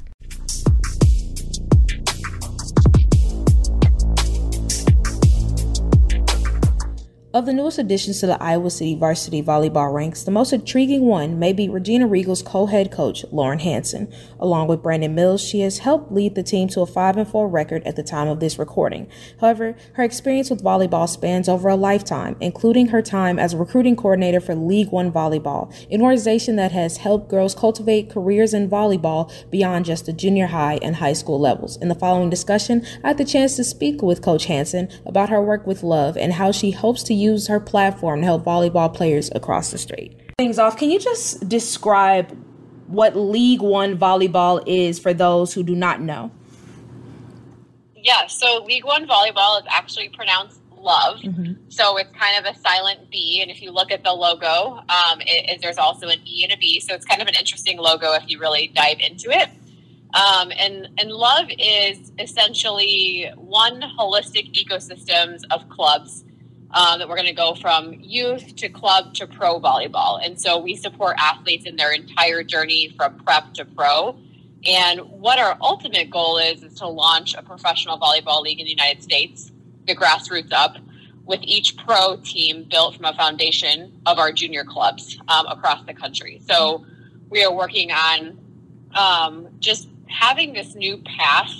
Of 7.33 7.45
the 7.45 7.53
newest 7.53 7.77
additions 7.77 8.19
to 8.19 8.27
the 8.27 8.43
Iowa 8.43 8.69
City 8.69 8.93
varsity 8.93 9.41
volleyball 9.41 9.93
ranks, 9.93 10.23
the 10.23 10.31
most 10.31 10.51
intriguing 10.51 11.05
one 11.05 11.39
may 11.39 11.53
be 11.53 11.69
Regina 11.69 12.05
Regal's 12.05 12.41
co-head 12.41 12.91
coach, 12.91 13.23
Lauren 13.31 13.59
Hansen. 13.59 14.11
Along 14.38 14.67
with 14.67 14.83
Brandon 14.83 15.15
Mills, 15.15 15.41
she 15.41 15.61
has 15.61 15.77
helped 15.77 16.11
lead 16.11 16.35
the 16.35 16.43
team 16.43 16.67
to 16.67 16.81
a 16.81 16.85
5-4 16.85 17.50
record 17.50 17.83
at 17.88 17.95
the 17.95 18.03
time 18.03 18.27
of 18.27 18.41
this 18.41 18.59
recording. 18.59 19.07
However, 19.39 19.77
her 19.93 20.03
experience 20.03 20.50
with 20.50 20.61
volleyball 20.61 21.07
spans 21.07 21.47
over 21.47 21.69
a 21.69 21.77
lifetime, 21.77 22.35
including 22.41 22.88
her 22.88 23.01
time 23.01 23.39
as 23.39 23.53
a 23.53 23.57
recruiting 23.57 23.95
coordinator 23.95 24.41
for 24.41 24.53
League 24.53 24.91
One 24.91 25.09
Volleyball, 25.09 25.73
an 25.89 26.01
organization 26.01 26.57
that 26.57 26.73
has 26.73 26.97
helped 26.97 27.29
girls 27.29 27.55
cultivate 27.55 28.09
careers 28.09 28.53
in 28.53 28.69
volleyball 28.69 29.31
beyond 29.50 29.85
just 29.85 30.05
the 30.05 30.11
junior 30.11 30.47
high 30.47 30.79
and 30.81 30.97
high 30.97 31.13
school 31.13 31.39
levels. 31.39 31.77
In 31.77 31.88
the 31.88 31.95
following 31.95 32.29
discussion, 32.29 32.85
I 33.05 33.07
had 33.07 33.17
the 33.17 33.23
chance 33.23 33.55
to 33.55 33.63
speak 33.63 34.01
with 34.01 34.21
Coach 34.21 34.47
Hansen 34.47 34.89
about 35.05 35.29
her 35.29 35.41
work 35.41 35.65
with 35.65 35.81
Love 35.81 36.17
and 36.17 36.33
how 36.33 36.51
she 36.51 36.71
hopes 36.71 37.03
to 37.03 37.21
use 37.22 37.48
her 37.48 37.60
platform 37.60 38.22
to 38.22 38.25
help 38.25 38.44
volleyball 38.44 38.94
players 38.94 39.30
across 39.36 39.72
the 39.72 39.78
state. 39.78 40.20
Things 40.38 40.58
off, 40.58 40.78
can 40.78 40.90
you 40.90 41.00
just 41.00 41.48
describe 41.48 42.36
what 42.88 43.16
League 43.16 43.62
One 43.62 43.98
volleyball 43.98 44.62
is 44.66 45.00
for 45.00 45.13
those 45.13 45.54
who 45.54 45.63
do 45.63 45.75
not 45.75 46.01
know? 46.01 46.32
Yeah, 47.96 48.28
so 48.28 48.63
League 48.66 48.86
One 48.86 49.08
volleyball 49.08 49.60
is 49.60 49.68
actually 49.70 50.10
pronounced 50.10 50.60
love. 50.75 51.20
Mm-hmm. 51.20 51.70
So 51.70 51.98
it's 51.98 52.12
kind 52.16 52.44
of 52.44 52.54
a 52.54 52.58
silent 52.60 53.10
B. 53.12 53.40
And 53.42 53.51
if 53.51 53.62
you 53.62 53.72
look 53.72 53.92
at 53.92 54.04
the 54.04 54.12
logo, 54.12 54.78
um, 54.78 55.22
it, 55.22 55.50
it, 55.50 55.62
there's 55.62 55.78
also 55.78 56.08
an 56.08 56.20
E 56.25 56.44
and 56.44 56.51
a 56.51 56.58
B. 56.58 56.80
So 56.80 56.94
it's 56.94 57.06
kind 57.06 57.22
of 57.22 57.28
an 57.28 57.36
interesting 57.36 57.78
logo 57.78 58.13
if 58.13 58.24
you 58.28 58.40
really 58.40 58.72
dive 58.74 59.00
into 59.00 59.30
it. 59.30 59.50
Um, 60.13 60.51
and, 60.58 60.90
and 60.98 61.12
love 61.12 61.46
is 61.58 62.12
essentially 62.20 63.32
one 63.36 63.82
holistic 63.98 64.54
ecosystems 64.54 65.44
of 65.51 65.70
clubs 65.70 66.25
um, 66.74 67.00
that 67.00 67.10
we're 67.10 67.16
going 67.16 67.28
to 67.28 67.34
go 67.34 67.56
from 67.56 67.94
youth 68.00 68.56
to 68.58 68.70
club 68.70 69.13
to 69.16 69.28
pro 69.28 69.60
volleyball. 69.60 70.24
And 70.24 70.40
so 70.40 70.58
we 70.58 70.75
support 70.75 71.16
athletes 71.20 71.66
in 71.66 71.75
their 71.75 71.92
entire 71.92 72.44
journey 72.44 72.94
from 72.96 73.18
prep 73.20 73.54
to 73.56 73.66
pro. 73.66 74.18
And 74.66 75.01
what 75.01 75.40
our 75.40 75.58
ultimate 75.62 76.10
goal 76.10 76.38
is, 76.38 76.63
is 76.63 76.75
to 76.75 76.88
launch 76.88 77.34
a 77.36 77.42
professional 77.42 78.00
volleyball 78.00 78.42
league 78.42 78.60
in 78.60 78.66
the 78.66 78.72
United 78.72 79.01
States, 79.01 79.51
the 79.88 79.96
grassroots 79.96 80.54
up, 80.54 80.78
with 81.25 81.42
each 81.44 81.78
pro 81.78 82.18
team 82.18 82.68
built 82.70 82.96
from 82.96 83.06
a 83.06 83.13
foundation 83.13 84.00
of 84.06 84.20
our 84.20 84.32
junior 84.32 84.63
clubs 84.63 85.18
um, 85.28 85.46
across 85.48 85.86
the 85.86 85.94
country. 85.94 86.42
So 86.48 86.86
we 87.30 87.44
are 87.44 87.54
working 87.54 87.92
on 87.92 88.38
um, 88.94 89.48
just 89.60 89.88
having 90.08 90.54
this 90.54 90.75
new 90.75 90.98
path 90.98 91.51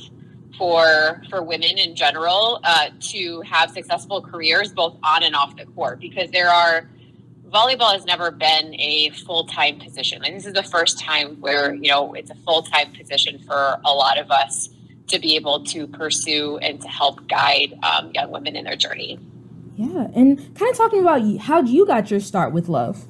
for 0.62 1.24
for 1.28 1.42
women 1.42 1.80
in 1.80 1.96
general 1.96 2.60
uh, 2.64 2.92
to 3.00 3.42
have 3.42 3.72
successful 3.72 4.22
careers 4.22 4.72
both 4.72 4.96
on 5.02 5.24
and 5.24 5.36
off 5.36 5.56
the 5.56 5.66
court 5.66 6.00
because 6.00 6.30
there 6.30 6.50
are 6.50 6.88
volleyball 7.50 7.92
has 7.92 8.06
never 8.06 8.30
been 8.30 8.80
a 8.80 9.10
full-time 9.26 9.80
position. 9.80 10.24
And 10.24 10.36
this 10.36 10.46
is 10.46 10.54
the 10.54 10.62
first 10.62 11.00
time 11.00 11.42
where 11.42 11.74
you 11.74 11.90
know 11.90 12.14
it's 12.14 12.30
a 12.30 12.36
full-time 12.36 12.94
position 12.94 13.40
for 13.40 13.80
a 13.84 13.92
lot 13.92 14.20
of 14.20 14.30
us 14.30 14.70
to 15.08 15.18
be 15.18 15.36
able 15.36 15.64
to 15.66 15.88
pursue 15.88 16.60
and 16.60 16.80
to 16.80 16.88
help 16.88 17.28
guide 17.28 17.74
um, 17.82 18.12
young 18.14 18.30
women 18.30 18.56
in 18.56 18.64
their 18.64 18.76
journey. 18.76 19.18
Yeah 19.76 20.10
and 20.14 20.38
kind 20.54 20.70
of 20.70 20.78
talking 20.78 21.02
about 21.02 21.38
how 21.38 21.62
you 21.62 21.88
got 21.88 22.12
your 22.12 22.20
start 22.20 22.54
with 22.54 22.70
love? 22.70 23.08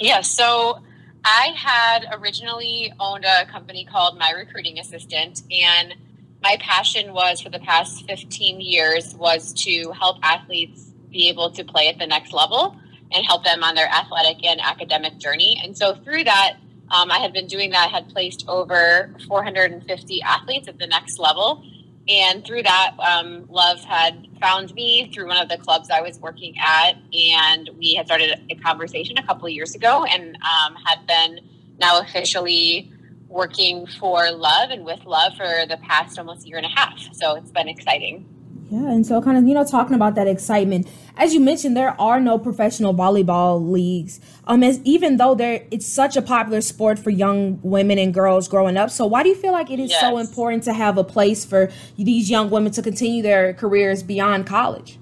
Yeah 0.00 0.22
so 0.22 0.78
i 1.24 1.52
had 1.54 2.06
originally 2.18 2.92
owned 2.98 3.24
a 3.24 3.44
company 3.46 3.84
called 3.84 4.18
my 4.18 4.32
recruiting 4.32 4.80
assistant 4.80 5.42
and 5.52 5.94
my 6.42 6.56
passion 6.60 7.12
was 7.12 7.40
for 7.40 7.50
the 7.50 7.60
past 7.60 8.04
15 8.06 8.60
years 8.60 9.14
was 9.14 9.52
to 9.64 9.92
help 9.92 10.18
athletes 10.22 10.92
be 11.10 11.28
able 11.28 11.50
to 11.52 11.64
play 11.64 11.88
at 11.88 11.98
the 11.98 12.06
next 12.06 12.32
level 12.32 12.76
and 13.12 13.24
help 13.24 13.44
them 13.44 13.62
on 13.62 13.74
their 13.74 13.88
athletic 13.88 14.44
and 14.44 14.60
academic 14.60 15.18
journey. 15.18 15.60
And 15.62 15.76
so 15.76 15.94
through 15.94 16.24
that, 16.24 16.56
um, 16.90 17.10
I 17.10 17.18
had 17.18 17.32
been 17.32 17.46
doing 17.46 17.70
that, 17.70 17.90
had 17.90 18.08
placed 18.08 18.44
over 18.48 19.14
450 19.28 20.22
athletes 20.22 20.68
at 20.68 20.78
the 20.78 20.86
next 20.86 21.18
level. 21.18 21.64
And 22.08 22.44
through 22.44 22.64
that, 22.64 22.96
um, 22.98 23.46
Love 23.48 23.80
had 23.84 24.26
found 24.40 24.74
me 24.74 25.10
through 25.14 25.28
one 25.28 25.40
of 25.40 25.48
the 25.48 25.58
clubs 25.58 25.88
I 25.90 26.00
was 26.00 26.18
working 26.18 26.54
at. 26.58 26.96
And 27.12 27.70
we 27.78 27.94
had 27.94 28.06
started 28.06 28.40
a 28.50 28.54
conversation 28.56 29.16
a 29.18 29.26
couple 29.26 29.46
of 29.46 29.52
years 29.52 29.74
ago 29.74 30.04
and 30.04 30.36
um, 30.36 30.74
had 30.84 31.06
been 31.06 31.40
now 31.78 32.00
officially 32.00 32.92
working 33.32 33.86
for 33.86 34.30
Love 34.30 34.70
and 34.70 34.84
with 34.84 35.04
Love 35.04 35.32
for 35.36 35.66
the 35.66 35.78
past 35.78 36.18
almost 36.18 36.46
year 36.46 36.58
and 36.58 36.66
a 36.66 36.68
half. 36.68 36.98
So 37.14 37.34
it's 37.34 37.50
been 37.50 37.68
exciting. 37.68 38.28
Yeah, 38.70 38.90
and 38.90 39.06
so 39.06 39.20
kind 39.20 39.36
of, 39.36 39.46
you 39.46 39.52
know, 39.52 39.64
talking 39.64 39.94
about 39.94 40.14
that 40.14 40.26
excitement, 40.26 40.88
as 41.18 41.34
you 41.34 41.40
mentioned, 41.40 41.76
there 41.76 42.00
are 42.00 42.20
no 42.20 42.38
professional 42.38 42.94
volleyball 42.94 43.70
leagues. 43.70 44.18
Um, 44.46 44.62
as 44.62 44.80
even 44.84 45.18
though 45.18 45.34
there 45.34 45.66
it's 45.70 45.86
such 45.86 46.16
a 46.16 46.22
popular 46.22 46.62
sport 46.62 46.98
for 46.98 47.10
young 47.10 47.60
women 47.62 47.98
and 47.98 48.14
girls 48.14 48.48
growing 48.48 48.78
up. 48.78 48.90
So 48.90 49.04
why 49.04 49.22
do 49.22 49.28
you 49.28 49.34
feel 49.34 49.52
like 49.52 49.70
it 49.70 49.78
is 49.78 49.90
yes. 49.90 50.00
so 50.00 50.16
important 50.16 50.62
to 50.64 50.72
have 50.72 50.96
a 50.96 51.04
place 51.04 51.44
for 51.44 51.70
these 51.98 52.30
young 52.30 52.48
women 52.48 52.72
to 52.72 52.82
continue 52.82 53.22
their 53.22 53.52
careers 53.52 54.02
beyond 54.02 54.46
college? 54.46 54.98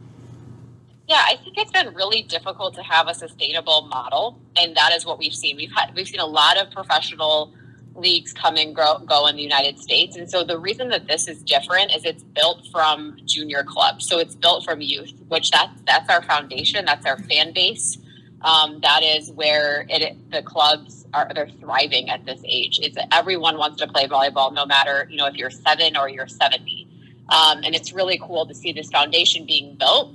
Yeah, 1.06 1.24
I 1.28 1.36
think 1.36 1.56
it's 1.56 1.70
been 1.70 1.94
really 1.94 2.22
difficult 2.22 2.74
to 2.74 2.82
have 2.82 3.06
a 3.06 3.14
sustainable 3.14 3.82
model, 3.82 4.40
and 4.56 4.76
that 4.76 4.92
is 4.94 5.06
what 5.06 5.18
we've 5.18 5.34
seen. 5.34 5.56
We've 5.56 5.72
had 5.76 5.94
we've 5.94 6.08
seen 6.08 6.20
a 6.20 6.26
lot 6.26 6.56
of 6.56 6.72
professional 6.72 7.52
leagues 7.94 8.32
come 8.32 8.56
and 8.56 8.74
grow, 8.74 8.98
go 8.98 9.26
in 9.26 9.36
the 9.36 9.42
United 9.42 9.78
States. 9.78 10.16
And 10.16 10.30
so 10.30 10.44
the 10.44 10.58
reason 10.58 10.88
that 10.90 11.06
this 11.06 11.28
is 11.28 11.42
different 11.42 11.94
is 11.94 12.04
it's 12.04 12.22
built 12.22 12.66
from 12.72 13.16
junior 13.24 13.62
clubs. 13.62 14.06
So 14.06 14.18
it's 14.18 14.34
built 14.34 14.64
from 14.64 14.80
youth, 14.80 15.12
which 15.28 15.50
that's, 15.50 15.80
that's 15.86 16.08
our 16.08 16.22
foundation. 16.22 16.84
That's 16.84 17.06
our 17.06 17.18
fan 17.18 17.52
base. 17.52 17.98
Um, 18.42 18.80
that 18.80 19.02
is 19.02 19.30
where 19.32 19.84
it, 19.88 20.30
the 20.30 20.42
clubs 20.42 21.06
are, 21.12 21.30
they're 21.34 21.50
thriving 21.60 22.08
at 22.08 22.24
this 22.24 22.40
age. 22.44 22.78
It's 22.82 22.96
everyone 23.12 23.58
wants 23.58 23.78
to 23.78 23.88
play 23.88 24.06
volleyball, 24.06 24.52
no 24.54 24.64
matter, 24.64 25.06
you 25.10 25.16
know, 25.16 25.26
if 25.26 25.34
you're 25.34 25.50
seven 25.50 25.96
or 25.96 26.08
you're 26.08 26.28
70. 26.28 26.88
Um, 27.28 27.62
and 27.64 27.74
it's 27.74 27.92
really 27.92 28.18
cool 28.18 28.46
to 28.46 28.54
see 28.54 28.72
this 28.72 28.90
foundation 28.90 29.46
being 29.46 29.76
built. 29.76 30.14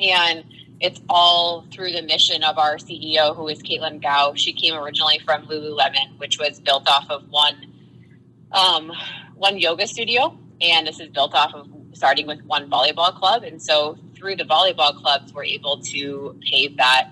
And 0.00 0.44
it's 0.82 1.00
all 1.08 1.64
through 1.72 1.92
the 1.92 2.02
mission 2.02 2.42
of 2.42 2.58
our 2.58 2.76
CEO, 2.76 3.34
who 3.36 3.46
is 3.46 3.62
Caitlin 3.62 4.02
Gao. 4.02 4.34
She 4.34 4.52
came 4.52 4.74
originally 4.74 5.20
from 5.24 5.46
Lululemon, 5.46 6.18
which 6.18 6.38
was 6.40 6.60
built 6.60 6.88
off 6.88 7.08
of 7.08 7.22
one 7.30 7.72
um, 8.50 8.92
one 9.36 9.58
yoga 9.58 9.86
studio, 9.86 10.36
and 10.60 10.86
this 10.86 11.00
is 11.00 11.08
built 11.08 11.34
off 11.34 11.54
of 11.54 11.68
starting 11.94 12.26
with 12.26 12.42
one 12.42 12.68
volleyball 12.68 13.14
club. 13.14 13.44
And 13.44 13.62
so 13.62 13.96
through 14.14 14.36
the 14.36 14.44
volleyball 14.44 14.94
clubs, 15.00 15.32
we're 15.32 15.44
able 15.44 15.80
to 15.82 16.38
pave 16.50 16.76
that 16.76 17.10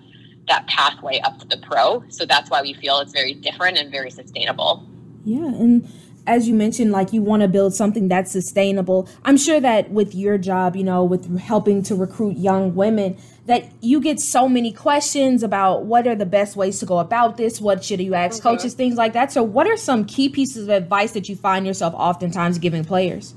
that 0.48 0.66
pathway 0.66 1.20
up 1.20 1.38
to 1.38 1.46
the 1.46 1.58
pro. 1.58 2.02
So 2.08 2.26
that's 2.26 2.50
why 2.50 2.62
we 2.62 2.74
feel 2.74 2.98
it's 2.98 3.12
very 3.12 3.34
different 3.34 3.78
and 3.78 3.90
very 3.90 4.10
sustainable. 4.10 4.84
Yeah, 5.24 5.46
and 5.46 5.88
as 6.26 6.48
you 6.48 6.54
mentioned, 6.54 6.90
like 6.90 7.12
you 7.12 7.22
want 7.22 7.42
to 7.42 7.48
build 7.48 7.74
something 7.74 8.08
that's 8.08 8.32
sustainable. 8.32 9.08
I'm 9.24 9.36
sure 9.36 9.60
that 9.60 9.90
with 9.90 10.14
your 10.14 10.38
job, 10.38 10.76
you 10.76 10.84
know, 10.84 11.04
with 11.04 11.38
helping 11.38 11.82
to 11.84 11.94
recruit 11.94 12.36
young 12.36 12.74
women, 12.74 13.16
that 13.50 13.64
you 13.80 14.00
get 14.00 14.20
so 14.20 14.48
many 14.48 14.72
questions 14.72 15.42
about 15.42 15.84
what 15.84 16.06
are 16.06 16.14
the 16.14 16.24
best 16.24 16.54
ways 16.54 16.78
to 16.78 16.86
go 16.86 17.00
about 17.00 17.36
this, 17.36 17.60
what 17.60 17.84
should 17.84 18.00
you 18.00 18.14
ask 18.14 18.38
okay. 18.38 18.56
coaches, 18.56 18.74
things 18.74 18.94
like 18.94 19.12
that. 19.14 19.32
So, 19.32 19.42
what 19.42 19.66
are 19.66 19.76
some 19.76 20.04
key 20.04 20.28
pieces 20.28 20.68
of 20.68 20.68
advice 20.68 21.10
that 21.12 21.28
you 21.28 21.34
find 21.34 21.66
yourself 21.66 21.92
oftentimes 21.96 22.58
giving 22.58 22.84
players? 22.84 23.34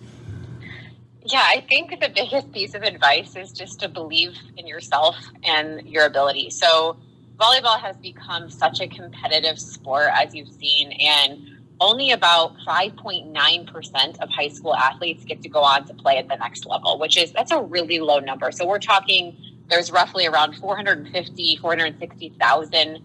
Yeah, 1.25 1.41
I 1.41 1.65
think 1.67 1.99
the 1.99 2.09
biggest 2.09 2.51
piece 2.51 2.75
of 2.75 2.83
advice 2.83 3.35
is 3.35 3.51
just 3.51 3.79
to 3.79 3.89
believe 3.89 4.37
in 4.55 4.67
yourself 4.67 5.15
and 5.43 5.81
your 5.81 6.05
ability. 6.05 6.51
So, 6.51 6.95
volleyball 7.39 7.79
has 7.79 7.97
become 7.97 8.51
such 8.51 8.81
a 8.81 8.87
competitive 8.87 9.57
sport, 9.57 10.09
as 10.13 10.35
you've 10.35 10.51
seen, 10.51 10.91
and 10.91 11.39
only 11.79 12.11
about 12.11 12.55
5.9% 12.67 14.19
of 14.19 14.29
high 14.29 14.49
school 14.49 14.75
athletes 14.75 15.25
get 15.25 15.41
to 15.41 15.49
go 15.49 15.63
on 15.63 15.85
to 15.85 15.95
play 15.95 16.19
at 16.19 16.27
the 16.27 16.35
next 16.35 16.67
level, 16.67 16.99
which 16.99 17.17
is 17.17 17.31
that's 17.31 17.51
a 17.51 17.59
really 17.59 17.99
low 17.99 18.19
number. 18.19 18.51
So 18.51 18.67
we're 18.67 18.77
talking 18.77 19.35
there's 19.73 19.91
roughly 19.91 20.27
around 20.27 20.55
450, 20.57 21.57
460,000 21.57 22.95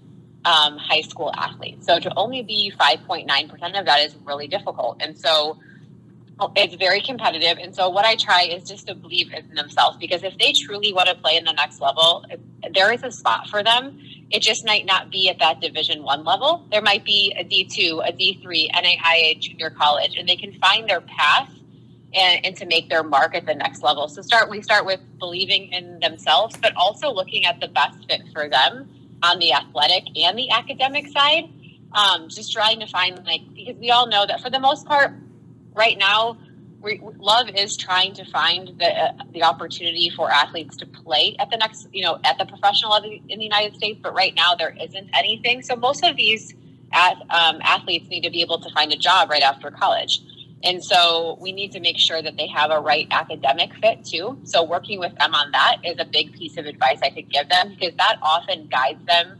um, 0.44 0.76
high 0.76 1.00
school 1.00 1.32
athletes. 1.34 1.86
So 1.86 1.98
to 1.98 2.12
only 2.14 2.42
be 2.42 2.70
5.9% 2.78 3.78
of 3.78 3.86
that 3.86 4.00
is 4.00 4.14
really 4.22 4.48
difficult. 4.48 5.00
And 5.00 5.18
so 5.18 5.58
it's 6.54 6.74
very 6.74 7.00
competitive. 7.00 7.56
And 7.56 7.74
so 7.74 7.88
what 7.88 8.04
I 8.04 8.16
try 8.16 8.42
is 8.42 8.64
just 8.64 8.86
to 8.88 8.94
believe 8.94 9.32
in 9.32 9.54
themselves 9.54 9.96
because 9.96 10.22
if 10.22 10.36
they 10.36 10.52
truly 10.52 10.92
want 10.92 11.08
to 11.08 11.14
play 11.14 11.36
in 11.36 11.44
the 11.44 11.52
next 11.52 11.80
level, 11.80 12.26
there 12.74 12.92
is 12.92 13.02
a 13.02 13.10
spot 13.10 13.48
for 13.48 13.62
them. 13.62 13.98
It 14.30 14.42
just 14.42 14.66
might 14.66 14.84
not 14.84 15.10
be 15.10 15.30
at 15.30 15.38
that 15.38 15.62
division 15.62 16.02
one 16.02 16.22
level. 16.22 16.66
There 16.70 16.82
might 16.82 17.02
be 17.02 17.34
a 17.38 17.44
D2, 17.44 18.06
a 18.06 18.12
D3, 18.12 18.70
NAIA 18.72 19.40
junior 19.40 19.70
college, 19.70 20.16
and 20.18 20.28
they 20.28 20.36
can 20.36 20.52
find 20.60 20.86
their 20.86 21.00
path 21.00 21.50
and, 22.14 22.44
and 22.44 22.56
to 22.56 22.66
make 22.66 22.88
their 22.88 23.02
mark 23.02 23.34
at 23.34 23.46
the 23.46 23.54
next 23.54 23.82
level. 23.82 24.08
So 24.08 24.22
start 24.22 24.50
we 24.50 24.62
start 24.62 24.86
with 24.86 25.00
believing 25.18 25.72
in 25.72 26.00
themselves, 26.00 26.56
but 26.56 26.72
also 26.76 27.10
looking 27.10 27.44
at 27.44 27.60
the 27.60 27.68
best 27.68 27.98
fit 28.08 28.22
for 28.32 28.48
them 28.48 28.88
on 29.22 29.38
the 29.38 29.52
athletic 29.52 30.04
and 30.16 30.38
the 30.38 30.50
academic 30.50 31.08
side. 31.08 31.50
Um, 31.92 32.28
just 32.28 32.52
trying 32.52 32.80
to 32.80 32.86
find 32.86 33.24
like 33.24 33.42
because 33.54 33.76
we 33.76 33.90
all 33.90 34.06
know 34.06 34.26
that 34.26 34.40
for 34.40 34.50
the 34.50 34.60
most 34.60 34.86
part, 34.86 35.12
right 35.74 35.96
now, 35.98 36.38
we, 36.80 37.00
love 37.18 37.48
is 37.48 37.76
trying 37.76 38.14
to 38.14 38.24
find 38.26 38.78
the 38.78 38.86
uh, 38.86 39.12
the 39.32 39.42
opportunity 39.42 40.10
for 40.10 40.30
athletes 40.30 40.76
to 40.76 40.86
play 40.86 41.34
at 41.38 41.50
the 41.50 41.56
next 41.56 41.88
you 41.92 42.02
know 42.02 42.20
at 42.24 42.38
the 42.38 42.44
professional 42.44 42.92
level 42.92 43.10
in 43.28 43.38
the 43.38 43.44
United 43.44 43.74
States. 43.74 43.98
But 44.02 44.14
right 44.14 44.34
now, 44.34 44.54
there 44.54 44.76
isn't 44.80 45.10
anything. 45.14 45.62
So 45.62 45.76
most 45.76 46.04
of 46.04 46.16
these 46.16 46.54
at, 46.92 47.16
um, 47.30 47.58
athletes 47.62 48.08
need 48.08 48.22
to 48.22 48.30
be 48.30 48.40
able 48.40 48.60
to 48.60 48.70
find 48.70 48.92
a 48.92 48.96
job 48.96 49.30
right 49.30 49.42
after 49.42 49.70
college. 49.70 50.20
And 50.64 50.82
so 50.82 51.38
we 51.40 51.52
need 51.52 51.72
to 51.72 51.80
make 51.80 51.98
sure 51.98 52.20
that 52.20 52.36
they 52.36 52.48
have 52.48 52.70
a 52.70 52.80
right 52.80 53.06
academic 53.10 53.74
fit 53.76 54.04
too. 54.04 54.38
So 54.44 54.64
working 54.64 54.98
with 54.98 55.16
them 55.16 55.34
on 55.34 55.52
that 55.52 55.78
is 55.84 55.96
a 55.98 56.04
big 56.04 56.32
piece 56.32 56.56
of 56.56 56.66
advice 56.66 56.98
I 57.02 57.10
could 57.10 57.30
give 57.30 57.48
them 57.48 57.76
because 57.78 57.94
that 57.96 58.18
often 58.22 58.66
guides 58.66 59.04
them 59.06 59.38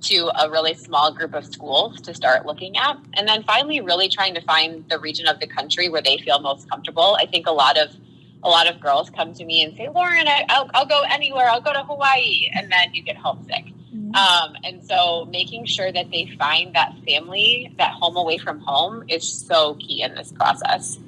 to 0.00 0.30
a 0.40 0.50
really 0.50 0.74
small 0.74 1.12
group 1.12 1.34
of 1.34 1.44
schools 1.44 2.00
to 2.02 2.14
start 2.14 2.46
looking 2.46 2.76
at. 2.76 2.98
And 3.14 3.26
then 3.26 3.42
finally 3.44 3.80
really 3.80 4.08
trying 4.08 4.34
to 4.34 4.40
find 4.42 4.84
the 4.88 4.98
region 4.98 5.26
of 5.26 5.40
the 5.40 5.46
country 5.46 5.88
where 5.88 6.02
they 6.02 6.18
feel 6.18 6.38
most 6.38 6.70
comfortable. 6.70 7.16
I 7.18 7.26
think 7.26 7.46
a 7.46 7.52
lot 7.52 7.78
of 7.78 7.96
a 8.44 8.48
lot 8.48 8.68
of 8.68 8.80
girls 8.80 9.10
come 9.10 9.34
to 9.34 9.44
me 9.44 9.62
and 9.62 9.76
say, 9.76 9.88
Lauren, 9.88 10.28
I, 10.28 10.44
will 10.48 10.70
I'll 10.72 10.86
go 10.86 11.02
anywhere. 11.10 11.48
I'll 11.50 11.60
go 11.60 11.72
to 11.72 11.82
Hawaii. 11.82 12.48
And 12.54 12.70
then 12.70 12.94
you 12.94 13.02
get 13.02 13.16
homesick. 13.16 13.64
Um, 13.92 14.56
and 14.64 14.84
so 14.84 15.26
making 15.30 15.64
sure 15.66 15.90
that 15.90 16.10
they 16.10 16.26
find 16.38 16.74
that 16.74 16.94
family, 17.06 17.74
that 17.78 17.92
home 17.92 18.16
away 18.16 18.38
from 18.38 18.60
home 18.60 19.04
is 19.08 19.26
so 19.26 19.74
key 19.74 20.02
in 20.02 20.14
this 20.14 20.32
process. 20.32 20.98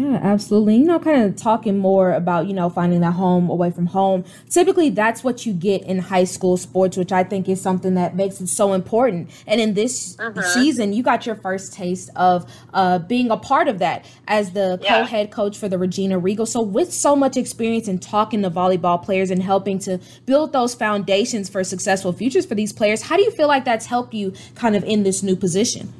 Yeah, 0.00 0.18
absolutely. 0.22 0.76
You 0.76 0.84
know, 0.84 0.98
kind 0.98 1.24
of 1.24 1.36
talking 1.36 1.76
more 1.76 2.14
about, 2.14 2.46
you 2.46 2.54
know, 2.54 2.70
finding 2.70 3.02
that 3.02 3.12
home 3.12 3.50
away 3.50 3.70
from 3.70 3.84
home. 3.84 4.24
Typically, 4.48 4.88
that's 4.88 5.22
what 5.22 5.44
you 5.44 5.52
get 5.52 5.82
in 5.82 5.98
high 5.98 6.24
school 6.24 6.56
sports, 6.56 6.96
which 6.96 7.12
I 7.12 7.22
think 7.22 7.50
is 7.50 7.60
something 7.60 7.96
that 7.96 8.16
makes 8.16 8.40
it 8.40 8.46
so 8.46 8.72
important. 8.72 9.28
And 9.46 9.60
in 9.60 9.74
this 9.74 10.18
uh-huh. 10.18 10.40
season, 10.54 10.94
you 10.94 11.02
got 11.02 11.26
your 11.26 11.34
first 11.34 11.74
taste 11.74 12.08
of 12.16 12.50
uh, 12.72 13.00
being 13.00 13.30
a 13.30 13.36
part 13.36 13.68
of 13.68 13.78
that 13.80 14.06
as 14.26 14.52
the 14.52 14.78
yeah. 14.80 15.00
co 15.00 15.04
head 15.04 15.30
coach 15.30 15.58
for 15.58 15.68
the 15.68 15.76
Regina 15.76 16.18
Regal. 16.18 16.46
So, 16.46 16.62
with 16.62 16.94
so 16.94 17.14
much 17.14 17.36
experience 17.36 17.86
in 17.86 17.98
talking 17.98 18.40
to 18.40 18.50
volleyball 18.50 19.02
players 19.02 19.30
and 19.30 19.42
helping 19.42 19.78
to 19.80 20.00
build 20.24 20.54
those 20.54 20.74
foundations 20.74 21.50
for 21.50 21.62
successful 21.62 22.14
futures 22.14 22.46
for 22.46 22.54
these 22.54 22.72
players, 22.72 23.02
how 23.02 23.18
do 23.18 23.22
you 23.22 23.30
feel 23.32 23.48
like 23.48 23.66
that's 23.66 23.84
helped 23.84 24.14
you 24.14 24.32
kind 24.54 24.74
of 24.74 24.82
in 24.84 25.02
this 25.02 25.22
new 25.22 25.36
position? 25.36 25.92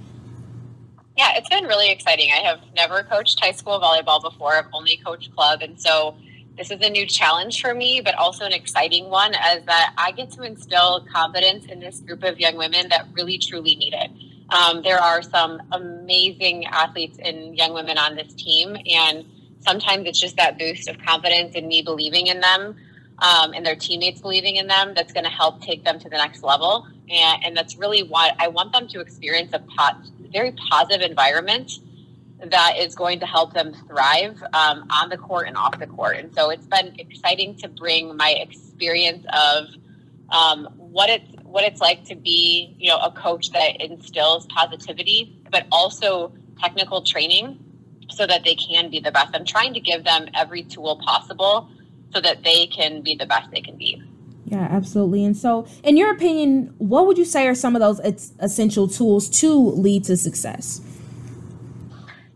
Yeah, 1.21 1.33
it's 1.37 1.51
been 1.51 1.65
really 1.65 1.91
exciting. 1.91 2.31
I 2.33 2.39
have 2.39 2.61
never 2.75 3.03
coached 3.03 3.45
high 3.45 3.51
school 3.51 3.79
volleyball 3.79 4.23
before. 4.23 4.55
I've 4.55 4.73
only 4.73 4.97
coached 5.05 5.37
club, 5.37 5.61
and 5.61 5.79
so 5.79 6.17
this 6.57 6.71
is 6.71 6.81
a 6.81 6.89
new 6.89 7.05
challenge 7.05 7.61
for 7.61 7.75
me, 7.75 8.01
but 8.03 8.15
also 8.15 8.47
an 8.47 8.55
exciting 8.55 9.11
one 9.11 9.35
as 9.35 9.63
that 9.67 9.93
I 9.99 10.13
get 10.13 10.31
to 10.31 10.45
instill 10.45 11.07
confidence 11.13 11.67
in 11.67 11.79
this 11.79 12.01
group 12.01 12.23
of 12.23 12.41
young 12.41 12.57
women 12.57 12.89
that 12.89 13.05
really 13.13 13.37
truly 13.37 13.77
need 13.77 13.93
it. 13.93 14.11
Um, 14.49 14.81
there 14.81 14.99
are 14.99 15.21
some 15.21 15.61
amazing 15.73 16.65
athletes 16.65 17.19
and 17.23 17.55
young 17.55 17.75
women 17.75 17.99
on 17.99 18.17
this 18.17 18.33
team, 18.33 18.75
and 18.87 19.27
sometimes 19.59 20.07
it's 20.07 20.19
just 20.19 20.39
that 20.39 20.59
boost 20.59 20.89
of 20.89 20.97
confidence 21.01 21.55
and 21.55 21.69
me 21.69 21.83
believing 21.83 22.29
in 22.29 22.41
them 22.41 22.77
um, 23.19 23.53
and 23.53 23.67
their 23.67 23.77
teammates 23.77 24.23
believing 24.23 24.57
in 24.57 24.69
them 24.69 24.95
that's 24.95 25.13
going 25.13 25.25
to 25.25 25.31
help 25.31 25.61
take 25.61 25.85
them 25.85 25.99
to 25.99 26.09
the 26.09 26.17
next 26.17 26.43
level. 26.43 26.87
And, 27.11 27.45
and 27.45 27.55
that's 27.55 27.77
really 27.77 28.05
what 28.05 28.35
I 28.39 28.49
want 28.49 28.73
them 28.73 28.89
to 28.89 29.01
experience 29.01 29.51
a 29.53 29.59
pot, 29.59 29.99
very 30.33 30.53
positive 30.71 31.03
environment 31.09 31.73
that 32.45 32.77
is 32.79 32.95
going 32.95 33.21
to 33.21 33.27
help 33.27 33.53
them 33.53 33.75
thrive 33.87 34.43
um, 34.53 34.87
on 34.91 35.09
the 35.11 35.17
court 35.17 35.47
and 35.47 35.57
off 35.57 35.79
the 35.79 35.87
court. 35.87 36.17
And 36.17 36.35
so 36.35 36.51
it's 36.51 36.67
been 36.67 36.95
exciting 36.99 37.57
to 37.57 37.69
bring 37.69 38.17
my 38.17 38.31
experience 38.31 39.25
of 39.33 39.67
um, 40.31 40.69
what 40.77 41.11
it's 41.11 41.29
what 41.45 41.65
it's 41.65 41.81
like 41.81 42.05
to 42.05 42.15
be, 42.15 42.77
you 42.79 42.89
know, 42.89 42.99
a 42.99 43.11
coach 43.11 43.51
that 43.51 43.81
instills 43.83 44.47
positivity, 44.47 45.43
but 45.51 45.67
also 45.73 46.33
technical 46.61 47.03
training 47.03 47.59
so 48.09 48.27
that 48.27 48.45
they 48.45 48.55
can 48.55 48.91
be 48.91 49.01
the 49.01 49.11
best. 49.11 49.35
I'm 49.35 49.45
trying 49.45 49.75
to 49.75 49.81
give 49.81 50.05
them 50.05 50.29
every 50.35 50.63
tool 50.63 51.01
possible 51.05 51.69
so 52.13 52.21
that 52.21 52.45
they 52.45 52.67
can 52.67 53.03
be 53.03 53.17
the 53.17 53.27
best 53.27 53.51
they 53.51 53.61
can 53.61 53.77
be. 53.77 54.03
Yeah, 54.51 54.67
absolutely. 54.69 55.25
And 55.25 55.37
so, 55.37 55.69
in 55.85 55.97
your 55.97 56.11
opinion, 56.11 56.75
what 56.79 57.07
would 57.07 57.17
you 57.17 57.25
say 57.25 57.47
are 57.47 57.55
some 57.55 57.77
of 57.77 57.81
those 57.81 58.01
essential 58.41 58.89
tools 58.89 59.29
to 59.41 59.53
lead 59.53 60.03
to 60.05 60.17
success? 60.17 60.81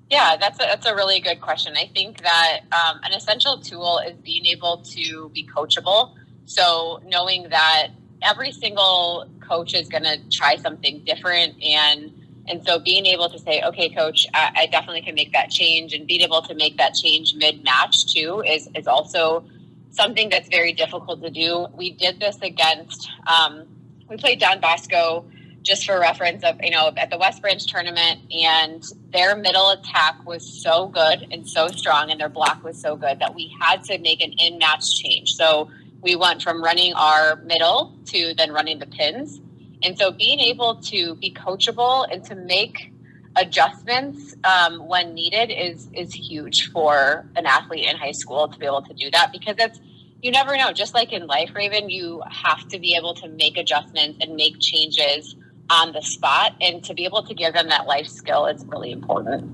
Yeah, 0.09 0.37
that's 0.37 0.61
a, 0.61 0.63
that's 0.63 0.87
a 0.87 0.95
really 0.95 1.19
good 1.19 1.41
question. 1.41 1.75
I 1.77 1.91
think 1.93 2.23
that 2.23 2.61
um, 2.71 3.01
an 3.03 3.13
essential 3.13 3.59
tool 3.59 3.99
is 4.07 4.17
being 4.19 4.47
able 4.47 4.83
to 4.93 5.29
be 5.31 5.45
coachable. 5.45 6.15
So, 6.47 7.01
knowing 7.05 7.49
that 7.49 7.89
every 8.23 8.53
single 8.53 9.29
coach 9.41 9.75
is 9.75 9.89
going 9.89 10.05
to 10.05 10.19
try 10.31 10.55
something 10.57 11.03
different 11.05 11.61
and 11.63 12.13
and 12.47 12.63
so 12.67 12.79
being 12.79 13.07
able 13.07 13.31
to 13.31 13.39
say, 13.39 13.63
okay, 13.63 13.89
coach, 13.89 14.27
I, 14.35 14.53
I, 14.55 14.67
definitely 14.67 15.01
can 15.01 15.15
make 15.15 15.33
that 15.33 15.49
change 15.49 15.95
and 15.95 16.07
being 16.07 16.21
able 16.21 16.43
to 16.43 16.55
make 16.55 16.77
that 16.77 16.93
change 16.95 17.35
mid 17.35 17.65
match 17.65 18.13
too 18.13 18.43
is, 18.47 18.69
is 18.75 18.87
also 18.87 19.47
something 19.95 20.29
that's 20.29 20.49
very 20.49 20.73
difficult 20.73 21.23
to 21.23 21.31
do. 21.31 21.67
We 21.73 21.93
did 21.93 22.21
this 22.21 22.39
against, 22.43 23.09
um, 23.27 23.65
we 24.09 24.17
played 24.17 24.41
Don 24.41 24.61
Bosco 24.61 25.25
just 25.63 25.87
for 25.87 25.99
reference 25.99 26.45
of, 26.45 26.57
you 26.63 26.71
know, 26.71 26.93
at 26.97 27.11
the 27.11 27.17
West 27.17 27.41
Branch 27.41 27.65
tournament 27.67 28.21
and 28.31 28.85
their 29.11 29.35
middle 29.35 29.71
attack 29.71 30.25
was 30.27 30.47
so 30.63 30.89
good 30.89 31.27
and 31.31 31.49
so 31.49 31.69
strong 31.69 32.11
and 32.11 32.21
their 32.21 32.29
block 32.29 32.63
was 32.63 32.79
so 32.79 32.97
good 32.97 33.19
that 33.21 33.35
we 33.35 33.55
had 33.61 33.83
to 33.85 33.99
make 33.99 34.21
an 34.21 34.33
in 34.33 34.59
match 34.59 35.01
change. 35.01 35.35
So 35.35 35.71
we 36.03 36.17
went 36.17 36.43
from 36.43 36.63
running 36.63 36.93
our 36.93 37.37
middle 37.37 37.97
to 38.07 38.35
then 38.35 38.53
running 38.53 38.79
the 38.79 38.87
pins. 38.87 39.41
And 39.83 39.99
so 39.99 40.11
being 40.11 40.39
able 40.41 40.77
to 40.77 41.15
be 41.15 41.33
coachable 41.33 42.07
and 42.13 42.23
to 42.25 42.35
make 42.35 42.93
adjustments 43.37 44.35
um, 44.45 44.87
when 44.87 45.15
needed 45.15 45.51
is 45.51 45.89
is 45.93 46.13
huge 46.13 46.71
for 46.71 47.27
an 47.37 47.47
athlete 47.47 47.87
in 47.87 47.97
high 47.97 48.13
school 48.13 48.49
to 48.49 48.59
be 48.59 48.67
able 48.67 48.83
to 48.83 48.95
do 48.95 49.11
that 49.11 49.33
because 49.33 49.57
it's 49.59 49.81
you 50.23 50.31
never 50.31 50.57
know. 50.57 50.73
Just 50.73 50.95
like 50.95 51.13
in 51.13 51.27
life 51.27 51.51
raven 51.55 51.91
you 51.91 52.23
have 52.31 52.67
to 52.69 52.79
be 52.79 52.95
able 52.97 53.15
to 53.15 53.29
make 53.29 53.57
adjustments 53.57 54.19
and 54.21 54.37
make 54.37 54.59
changes 54.61 55.37
on 55.71 55.93
the 55.93 56.03
spot 56.03 56.55
and 56.61 56.85
to 56.85 56.95
be 56.95 57.05
able 57.05 57.23
to 57.25 57.35
give 57.35 57.55
them 57.55 57.69
that 57.69 57.87
life 57.87 58.07
skill 58.07 58.47
is 58.47 58.65
really 58.67 58.93
important. 58.93 59.51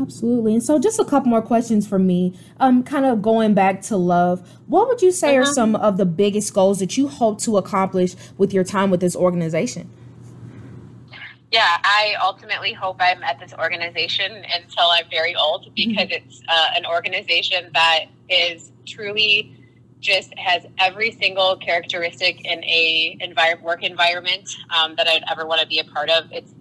Absolutely. 0.00 0.54
And 0.54 0.62
so 0.62 0.78
just 0.78 1.00
a 1.00 1.04
couple 1.04 1.28
more 1.28 1.42
questions 1.42 1.86
for 1.86 1.98
me. 1.98 2.34
Um 2.60 2.82
kind 2.82 3.04
of 3.04 3.20
going 3.20 3.54
back 3.54 3.82
to 3.82 3.96
love 3.96 4.48
what 4.66 4.88
would 4.88 5.02
you 5.02 5.12
say 5.12 5.36
uh-huh. 5.36 5.50
are 5.50 5.52
some 5.52 5.76
of 5.76 5.96
the 5.98 6.06
biggest 6.06 6.54
goals 6.54 6.78
that 6.78 6.96
you 6.96 7.08
hope 7.08 7.40
to 7.42 7.58
accomplish 7.58 8.14
with 8.38 8.54
your 8.54 8.64
time 8.64 8.90
with 8.90 9.00
this 9.00 9.16
organization 9.16 9.90
yeah, 11.50 11.78
I 11.82 12.14
ultimately 12.22 12.72
hope 12.72 12.96
I'm 13.00 13.22
at 13.22 13.40
this 13.40 13.54
organization 13.54 14.44
until 14.54 14.88
I'm 14.88 15.08
very 15.10 15.34
old 15.34 15.64
mm-hmm. 15.64 15.74
because 15.74 16.08
it's 16.10 16.42
uh, 16.48 16.68
an 16.76 16.84
organization 16.84 17.70
that 17.72 18.06
is 18.28 18.70
truly 18.86 19.54
just 20.00 20.32
has 20.38 20.64
every 20.78 21.10
single 21.10 21.56
characteristic 21.56 22.44
in 22.44 22.62
a 22.64 23.18
envir- 23.22 23.60
work 23.62 23.82
environment 23.82 24.48
um, 24.76 24.94
that 24.96 25.08
I'd 25.08 25.24
ever 25.30 25.46
want 25.46 25.60
to 25.60 25.66
be 25.66 25.78
a 25.78 25.84
part 25.84 26.10
of. 26.10 26.30
It's 26.30 26.52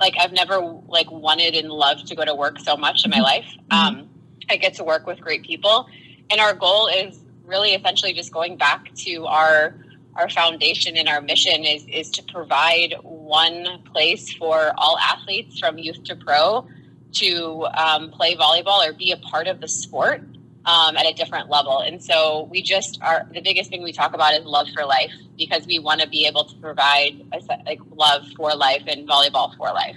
like 0.00 0.14
I've 0.18 0.32
never 0.32 0.60
like 0.88 1.10
wanted 1.10 1.54
and 1.54 1.70
loved 1.70 2.06
to 2.08 2.14
go 2.14 2.24
to 2.24 2.34
work 2.34 2.58
so 2.58 2.76
much 2.76 3.04
in 3.04 3.10
my 3.10 3.16
mm-hmm. 3.16 3.24
life. 3.24 3.46
Mm-hmm. 3.70 3.98
Um, 3.98 4.08
I 4.48 4.56
get 4.56 4.74
to 4.74 4.84
work 4.84 5.06
with 5.06 5.20
great 5.20 5.44
people, 5.44 5.86
and 6.30 6.40
our 6.40 6.54
goal 6.54 6.86
is 6.86 7.20
really 7.44 7.74
essentially 7.74 8.12
just 8.12 8.32
going 8.32 8.56
back 8.56 8.92
to 8.94 9.26
our 9.26 9.76
our 10.16 10.28
foundation 10.28 10.96
and 10.96 11.08
our 11.08 11.20
mission 11.20 11.64
is 11.64 11.84
is 11.86 12.10
to 12.10 12.22
provide 12.22 12.94
one 13.02 13.82
place 13.92 14.32
for 14.32 14.72
all 14.76 14.98
athletes 14.98 15.58
from 15.58 15.78
youth 15.78 16.02
to 16.04 16.16
pro 16.16 16.66
to 17.12 17.66
um, 17.76 18.10
play 18.10 18.34
volleyball 18.34 18.86
or 18.86 18.92
be 18.92 19.12
a 19.12 19.16
part 19.16 19.46
of 19.46 19.60
the 19.60 19.68
sport 19.68 20.22
um, 20.66 20.96
at 20.96 21.06
a 21.06 21.12
different 21.14 21.48
level. 21.48 21.78
And 21.78 22.02
so 22.02 22.48
we 22.50 22.62
just 22.62 23.00
are 23.02 23.26
the 23.32 23.40
biggest 23.40 23.70
thing 23.70 23.82
we 23.82 23.92
talk 23.92 24.14
about 24.14 24.34
is 24.34 24.44
love 24.44 24.66
for 24.74 24.84
life 24.84 25.12
because 25.38 25.66
we 25.66 25.78
want 25.78 26.00
to 26.00 26.08
be 26.08 26.26
able 26.26 26.44
to 26.44 26.56
provide 26.56 27.24
like 27.64 27.80
love 27.94 28.26
for 28.36 28.54
life 28.54 28.82
and 28.86 29.08
volleyball 29.08 29.56
for 29.56 29.68
life. 29.68 29.96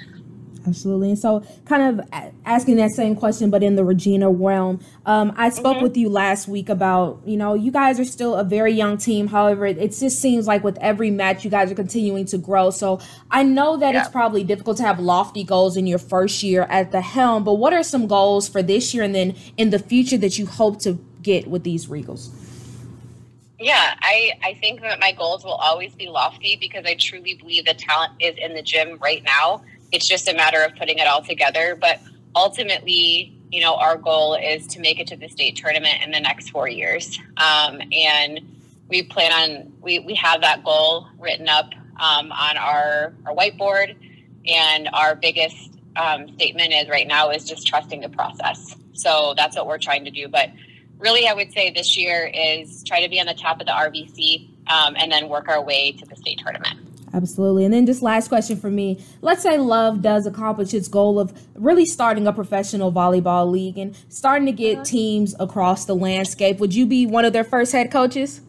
Absolutely. 0.69 1.09
And 1.09 1.19
so, 1.19 1.43
kind 1.65 1.99
of 1.99 2.07
asking 2.45 2.75
that 2.75 2.91
same 2.91 3.15
question, 3.15 3.49
but 3.49 3.63
in 3.63 3.75
the 3.75 3.83
Regina 3.83 4.29
realm, 4.29 4.79
um, 5.05 5.33
I 5.35 5.49
spoke 5.49 5.77
mm-hmm. 5.77 5.83
with 5.83 5.97
you 5.97 6.09
last 6.09 6.47
week 6.47 6.69
about, 6.69 7.21
you 7.25 7.37
know, 7.37 7.55
you 7.55 7.71
guys 7.71 7.99
are 7.99 8.05
still 8.05 8.35
a 8.35 8.43
very 8.43 8.71
young 8.71 8.97
team. 8.97 9.27
However, 9.27 9.65
it, 9.65 9.79
it, 9.79 9.89
just 9.99 10.21
seems 10.21 10.45
like 10.45 10.63
with 10.63 10.77
every 10.77 11.09
match, 11.09 11.43
you 11.43 11.49
guys 11.49 11.71
are 11.71 11.75
continuing 11.75 12.25
to 12.27 12.37
grow. 12.37 12.69
So, 12.69 12.99
I 13.31 13.41
know 13.41 13.77
that 13.77 13.95
yeah. 13.95 14.01
it's 14.01 14.09
probably 14.09 14.43
difficult 14.43 14.77
to 14.77 14.83
have 14.83 14.99
lofty 14.99 15.43
goals 15.43 15.75
in 15.75 15.87
your 15.87 15.99
first 15.99 16.43
year 16.43 16.63
at 16.69 16.91
the 16.91 17.01
helm, 17.01 17.43
but 17.43 17.55
what 17.55 17.73
are 17.73 17.83
some 17.83 18.05
goals 18.05 18.47
for 18.47 18.61
this 18.61 18.93
year 18.93 19.03
and 19.03 19.15
then 19.15 19.35
in 19.57 19.71
the 19.71 19.79
future 19.79 20.17
that 20.17 20.37
you 20.37 20.45
hope 20.45 20.79
to 20.81 20.99
get 21.23 21.47
with 21.47 21.63
these 21.63 21.87
Regals? 21.87 22.29
Yeah, 23.59 23.95
I, 23.99 24.31
I 24.43 24.53
think 24.53 24.81
that 24.81 24.99
my 24.99 25.11
goals 25.11 25.43
will 25.43 25.55
always 25.55 25.93
be 25.93 26.07
lofty 26.07 26.55
because 26.55 26.85
I 26.85 26.93
truly 26.93 27.33
believe 27.33 27.65
the 27.65 27.73
talent 27.73 28.13
is 28.19 28.35
in 28.37 28.53
the 28.53 28.61
gym 28.61 28.97
right 29.01 29.23
now 29.23 29.63
it's 29.91 30.07
just 30.07 30.27
a 30.27 30.33
matter 30.33 30.61
of 30.61 30.75
putting 30.75 30.99
it 30.99 31.07
all 31.07 31.23
together. 31.23 31.75
But 31.79 31.99
ultimately, 32.35 33.33
you 33.51 33.61
know, 33.61 33.75
our 33.75 33.97
goal 33.97 34.35
is 34.35 34.67
to 34.67 34.79
make 34.79 34.99
it 34.99 35.07
to 35.07 35.15
the 35.15 35.27
state 35.27 35.55
tournament 35.55 36.03
in 36.03 36.11
the 36.11 36.19
next 36.19 36.49
four 36.49 36.67
years. 36.67 37.19
Um, 37.37 37.81
and 37.91 38.41
we 38.87 39.03
plan 39.03 39.31
on, 39.31 39.73
we, 39.81 39.99
we 39.99 40.15
have 40.15 40.41
that 40.41 40.63
goal 40.63 41.07
written 41.17 41.47
up 41.47 41.73
um, 41.97 42.31
on 42.31 42.57
our, 42.57 43.13
our 43.25 43.35
whiteboard. 43.35 43.95
And 44.47 44.89
our 44.93 45.15
biggest 45.15 45.71
um, 45.95 46.33
statement 46.35 46.73
is 46.73 46.89
right 46.89 47.07
now 47.07 47.29
is 47.29 47.45
just 47.45 47.67
trusting 47.67 48.01
the 48.01 48.09
process. 48.09 48.75
So 48.93 49.33
that's 49.35 49.55
what 49.55 49.67
we're 49.67 49.77
trying 49.77 50.05
to 50.05 50.11
do. 50.11 50.27
But 50.27 50.49
really, 50.97 51.27
I 51.27 51.33
would 51.33 51.51
say 51.51 51.71
this 51.71 51.97
year 51.97 52.31
is 52.33 52.83
try 52.83 53.01
to 53.01 53.09
be 53.09 53.19
on 53.19 53.25
the 53.25 53.33
top 53.33 53.59
of 53.59 53.65
the 53.65 53.71
RVC 53.71 54.49
um, 54.67 54.95
and 54.97 55.11
then 55.11 55.29
work 55.29 55.49
our 55.49 55.61
way 55.61 55.91
to 55.93 56.05
the 56.05 56.15
state 56.15 56.39
tournament. 56.39 56.79
Absolutely. 57.13 57.65
And 57.65 57.73
then 57.73 57.85
just 57.85 58.01
last 58.01 58.27
question 58.27 58.57
for 58.57 58.69
me. 58.69 59.03
Let's 59.21 59.41
say 59.41 59.57
Love 59.57 60.01
does 60.01 60.25
accomplish 60.25 60.73
its 60.73 60.87
goal 60.87 61.19
of 61.19 61.33
really 61.55 61.85
starting 61.85 62.27
a 62.27 62.33
professional 62.33 62.91
volleyball 62.91 63.49
league 63.49 63.77
and 63.77 63.95
starting 64.09 64.45
to 64.45 64.51
get 64.51 64.75
uh-huh. 64.75 64.83
teams 64.85 65.35
across 65.39 65.85
the 65.85 65.95
landscape. 65.95 66.59
Would 66.59 66.75
you 66.75 66.85
be 66.85 67.05
one 67.05 67.25
of 67.25 67.33
their 67.33 67.43
first 67.43 67.71
head 67.71 67.91
coaches? 67.91 68.41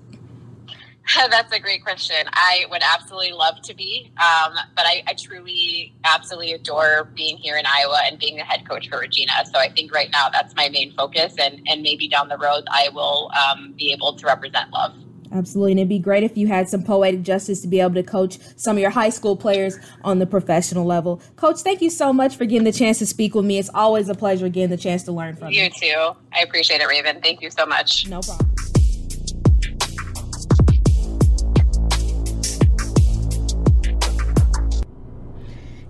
That's 1.30 1.52
a 1.52 1.58
great 1.58 1.82
question. 1.82 2.16
I 2.32 2.66
would 2.70 2.82
absolutely 2.82 3.32
love 3.32 3.60
to 3.62 3.74
be, 3.74 4.12
um, 4.18 4.54
but 4.76 4.86
I, 4.86 5.02
I, 5.06 5.14
truly, 5.14 5.92
absolutely 6.04 6.52
adore 6.52 7.10
being 7.16 7.36
here 7.36 7.56
in 7.56 7.64
Iowa 7.66 8.00
and 8.04 8.18
being 8.18 8.36
the 8.36 8.44
head 8.44 8.68
coach 8.68 8.88
for 8.88 9.00
Regina. 9.00 9.32
So 9.52 9.58
I 9.58 9.70
think 9.70 9.92
right 9.92 10.10
now 10.12 10.28
that's 10.28 10.54
my 10.54 10.68
main 10.68 10.92
focus, 10.94 11.34
and 11.38 11.60
and 11.66 11.82
maybe 11.82 12.06
down 12.06 12.28
the 12.28 12.38
road 12.38 12.64
I 12.70 12.90
will 12.92 13.30
um, 13.32 13.74
be 13.76 13.92
able 13.92 14.14
to 14.16 14.26
represent 14.26 14.70
Love. 14.70 14.94
Absolutely. 15.32 15.72
And 15.72 15.80
it'd 15.80 15.88
be 15.88 15.98
great 15.98 16.22
if 16.24 16.36
you 16.36 16.48
had 16.48 16.68
some 16.68 16.82
poetic 16.82 17.22
justice 17.22 17.60
to 17.62 17.68
be 17.68 17.80
able 17.80 17.94
to 17.94 18.02
coach 18.02 18.38
some 18.56 18.76
of 18.76 18.80
your 18.80 18.90
high 18.90 19.10
school 19.10 19.36
players 19.36 19.78
on 20.02 20.18
the 20.18 20.26
professional 20.26 20.84
level. 20.84 21.22
Coach, 21.36 21.60
thank 21.60 21.80
you 21.80 21.90
so 21.90 22.12
much 22.12 22.36
for 22.36 22.44
getting 22.44 22.64
the 22.64 22.72
chance 22.72 22.98
to 22.98 23.06
speak 23.06 23.34
with 23.34 23.44
me. 23.44 23.58
It's 23.58 23.70
always 23.72 24.08
a 24.08 24.14
pleasure 24.14 24.48
getting 24.48 24.70
the 24.70 24.76
chance 24.76 25.04
to 25.04 25.12
learn 25.12 25.36
from 25.36 25.52
you. 25.52 25.62
You 25.64 25.70
too. 25.70 26.16
I 26.32 26.40
appreciate 26.42 26.80
it, 26.80 26.88
Raven. 26.88 27.20
Thank 27.22 27.42
you 27.42 27.50
so 27.50 27.64
much. 27.64 28.08
No 28.08 28.20
problem. 28.20 28.50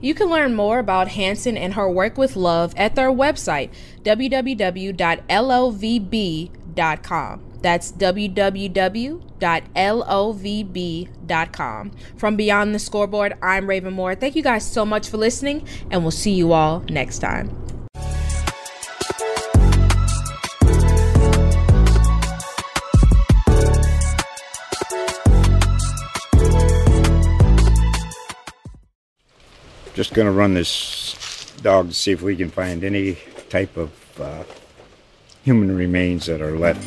You 0.02 0.14
can 0.14 0.28
learn 0.28 0.54
more 0.54 0.78
about 0.78 1.08
Hansen 1.08 1.58
and 1.58 1.74
her 1.74 1.90
work 1.90 2.16
with 2.16 2.34
love 2.34 2.72
at 2.76 2.94
their 2.94 3.10
website, 3.10 3.70
www.lovb.com. 4.02 4.90
That's 7.62 7.92
www.lovb.com. 7.92 8.70
From 12.16 12.36
Beyond 12.36 12.74
the 12.74 12.78
Scoreboard, 12.78 13.34
I'm 13.42 13.68
Raven 13.68 13.92
Moore. 13.94 14.14
Thank 14.14 14.36
you 14.36 14.42
guys 14.42 14.64
so 14.66 14.86
much 14.86 15.08
for 15.08 15.16
listening, 15.16 15.66
and 15.90 16.02
we'll 16.02 16.10
see 16.10 16.32
you 16.32 16.52
all 16.52 16.80
next 16.88 17.18
time. 17.18 17.56
Just 29.94 30.14
going 30.14 30.26
to 30.26 30.32
run 30.32 30.54
this 30.54 31.52
dog 31.62 31.88
to 31.88 31.94
see 31.94 32.12
if 32.12 32.22
we 32.22 32.34
can 32.34 32.48
find 32.50 32.84
any 32.84 33.18
type 33.50 33.76
of 33.76 33.92
uh, 34.18 34.44
human 35.42 35.76
remains 35.76 36.24
that 36.26 36.40
are 36.40 36.56
left 36.56 36.86